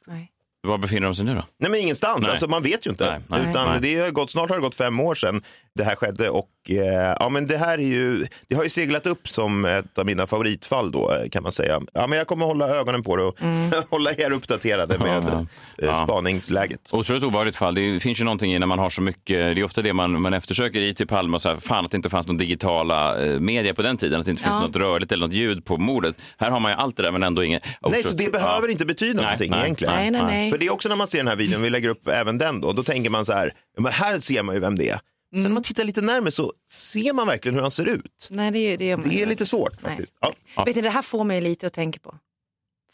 Var 0.68 0.78
befinner 0.78 1.06
de 1.06 1.14
sig 1.14 1.24
nu 1.24 1.34
då? 1.34 1.42
Nej 1.58 1.70
men 1.70 1.80
ingenstans, 1.80 2.20
Nej. 2.20 2.30
alltså, 2.30 2.48
man 2.48 2.62
vet 2.62 2.86
ju 2.86 2.90
inte. 2.90 3.10
Nej, 3.10 3.20
nej, 3.28 3.50
Utan 3.50 3.70
nej. 3.70 3.80
Det 3.80 4.00
har 4.04 4.10
gått, 4.10 4.30
snart 4.30 4.48
har 4.48 4.56
det 4.56 4.62
gått 4.62 4.74
fem 4.74 5.00
år 5.00 5.14
sedan 5.14 5.42
det 5.74 5.84
här 5.84 5.94
skedde 5.94 6.30
och 6.30 6.48
eh, 6.70 7.14
ja, 7.20 7.28
men 7.28 7.46
det 7.46 7.56
här 7.58 7.78
är 7.78 7.82
ju, 7.82 8.26
det 8.48 8.54
har 8.54 8.62
ju 8.64 8.68
seglat 8.70 9.06
upp 9.06 9.28
som 9.28 9.64
ett 9.64 9.98
av 9.98 10.06
mina 10.06 10.26
favoritfall 10.26 10.90
då 10.90 11.12
eh, 11.12 11.28
kan 11.28 11.42
man 11.42 11.52
säga. 11.52 11.80
Ja, 11.92 12.06
men 12.06 12.18
jag 12.18 12.26
kommer 12.26 12.46
hålla 12.46 12.68
ögonen 12.68 13.02
på 13.02 13.16
det 13.16 13.22
och 13.22 13.38
hålla 13.90 14.10
er 14.12 14.30
uppdaterade 14.30 14.98
med 14.98 15.24
Ja. 15.32 15.38
eh, 15.38 15.46
Ja. 15.76 15.94
spaningsläget. 16.04 16.90
Otroligt 16.92 17.22
obehagligt 17.22 17.56
fall. 17.56 17.74
Det 17.74 18.00
finns 18.00 18.20
ju 18.20 18.24
någonting 18.24 18.54
i 18.54 18.58
när 18.58 18.66
man 18.66 18.78
har 18.78 18.90
så 18.90 19.02
mycket, 19.02 19.26
det 19.56 19.60
är 19.60 19.64
ofta 19.64 19.82
det 19.82 19.92
man, 19.92 20.20
man 20.22 20.34
eftersöker 20.34 20.80
i 20.80 20.94
typ 20.94 21.08
Palme 21.08 21.34
och 21.34 21.42
så 21.42 21.48
här, 21.48 21.56
fan 21.56 21.84
att 21.84 21.90
det 21.90 21.96
inte 21.96 22.08
fanns 22.10 22.26
någon 22.26 22.36
digitala 22.36 23.24
eh, 23.24 23.40
media 23.40 23.74
på 23.74 23.82
den 23.82 23.96
tiden, 23.96 24.20
att 24.20 24.24
det 24.26 24.30
inte 24.30 24.42
finns 24.42 24.54
Ja. 24.60 24.66
något 24.66 24.76
rörligt 24.76 25.12
eller 25.12 25.26
något 25.26 25.34
ljud 25.36 25.64
på 25.64 25.76
mordet. 25.76 26.16
Här 26.38 26.50
har 26.50 26.60
man 26.60 26.72
ju 26.72 26.76
allt 26.78 26.96
det 26.96 27.02
där 27.02 27.10
men 27.10 27.22
ändå 27.22 27.44
inget. 27.44 27.64
Nej, 27.90 28.02
så 28.02 28.14
det 28.14 28.32
behöver 28.32 28.68
inte 28.68 28.84
betyda 28.84 29.14
Nej, 29.14 29.22
någonting 29.24 29.50
nej, 29.50 29.60
egentligen. 29.64 29.94
nej, 29.94 30.10
nej, 30.10 30.22
nej. 30.22 30.50
För 30.50 30.58
det 30.58 30.66
är 30.66 30.72
också 30.72 30.88
när 30.88 30.96
man 30.96 31.06
ser 31.06 31.18
den 31.18 31.28
här 31.28 31.36
videon, 31.36 31.62
vi 31.62 31.70
lägger 31.70 31.88
upp 31.88 32.08
även 32.08 32.38
den 32.38 32.60
då, 32.60 32.72
då 32.72 32.82
tänker 32.82 33.10
man 33.10 33.24
så 33.24 33.32
här, 33.32 33.52
men 33.78 33.92
här 33.92 34.18
ser 34.20 34.42
man 34.42 34.54
ju 34.54 34.60
vem 34.60 34.78
det 34.78 34.88
är. 34.88 34.98
Sen 35.32 35.38
Mm. 35.40 35.50
när 35.50 35.54
man 35.54 35.62
tittar 35.62 35.84
lite 35.84 36.00
närmare 36.00 36.30
så 36.32 36.52
ser 36.70 37.12
man 37.12 37.26
verkligen 37.26 37.54
hur 37.54 37.62
han 37.62 37.70
ser 37.70 37.84
ut. 37.88 38.28
Nej, 38.30 38.50
det, 38.50 38.76
det 38.76 38.84
gör 38.84 38.96
man 38.96 39.08
Det 39.08 39.22
är 39.22 39.26
lite 39.26 39.46
svårt 39.46 39.80
faktiskt. 39.80 40.14
Ja. 40.56 40.64
Vet 40.64 40.76
ni, 40.76 40.82
det 40.82 40.90
här 40.90 41.02
får 41.02 41.24
mig 41.24 41.40
lite 41.40 41.66
att 41.66 41.72
tänka 41.72 41.98
på. 42.00 42.14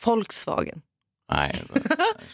Volkswagen. 0.04 0.80
Nej. 1.32 1.54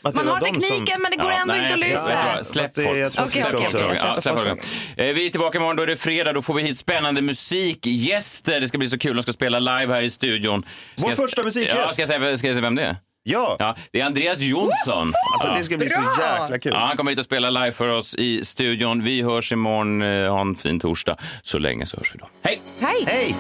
Man 0.02 0.28
har 0.28 0.40
tekniken 0.40 1.02
men 1.02 1.10
det 1.10 1.16
går 1.16 1.30
Ja, 1.32 1.38
ändå 1.40 1.54
nej, 1.54 1.72
inte 1.72 1.98
att 2.00 2.34
vad, 2.36 2.46
Släpp 2.46 2.72
Ja, 2.76 2.84
Volkswagen. 2.84 4.58
Eh, 4.96 5.06
Vi 5.14 5.26
är 5.26 5.30
tillbaka 5.30 5.58
imorgon, 5.58 5.76
då 5.76 5.82
är 5.82 5.86
det 5.86 5.96
fredag. 5.96 6.32
Då 6.32 6.42
får 6.42 6.54
vi 6.54 6.62
hit 6.62 6.78
spännande 6.78 7.20
musikgäster. 7.20 8.60
Det 8.60 8.68
ska 8.68 8.78
bli 8.78 8.88
så 8.88 8.98
kul. 8.98 9.16
De 9.16 9.22
ska 9.22 9.32
spela 9.32 9.58
live 9.58 9.94
här 9.94 10.02
i 10.02 10.10
studion. 10.10 10.62
Ska 10.96 11.02
Vår 11.06 11.10
jag- 11.10 11.16
första 11.16 11.42
musikgäst. 11.42 11.76
Ja, 11.78 11.90
ska 11.92 12.02
jag 12.02 12.08
säga, 12.08 12.36
ska 12.36 12.46
jag 12.46 12.54
säga 12.54 12.60
vem 12.62 12.74
det 12.74 12.82
är? 12.82 12.96
Ja. 13.26 13.56
ja. 13.58 13.74
Det 13.90 14.00
är 14.00 14.06
Andreas 14.06 14.40
Jonsson. 14.40 15.12
Alltså, 15.34 15.58
det 15.58 15.64
ska 15.64 15.76
bli 15.78 15.90
så 15.90 16.00
Bra! 16.00 16.38
jäkla 16.40 16.58
kul. 16.58 16.72
Ja, 16.74 16.80
han 16.80 16.96
kommer 16.96 17.10
hit 17.10 17.18
och 17.18 17.24
spelar 17.24 17.50
live 17.50 17.72
för 17.72 17.88
oss 17.88 18.14
i 18.14 18.44
studion. 18.44 19.02
Vi 19.02 19.22
hörs 19.22 19.52
imorgon. 19.52 20.02
Eh, 20.02 20.32
Ha 20.32 20.40
en 20.40 20.54
fin 20.54 20.80
torsdag. 20.80 21.16
Så 21.42 21.58
länge 21.58 21.87
så 21.87 21.96
hörs 21.96 22.10
vi 22.14 22.18
då. 22.18 22.26
Hej! 22.42 22.60
Hej! 22.80 23.04
Hej! 23.06 23.34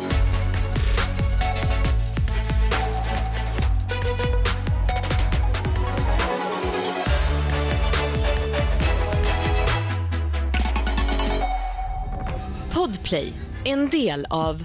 Podplay, 12.72 13.32
en 13.64 13.88
del 13.88 14.26
av 14.30 14.64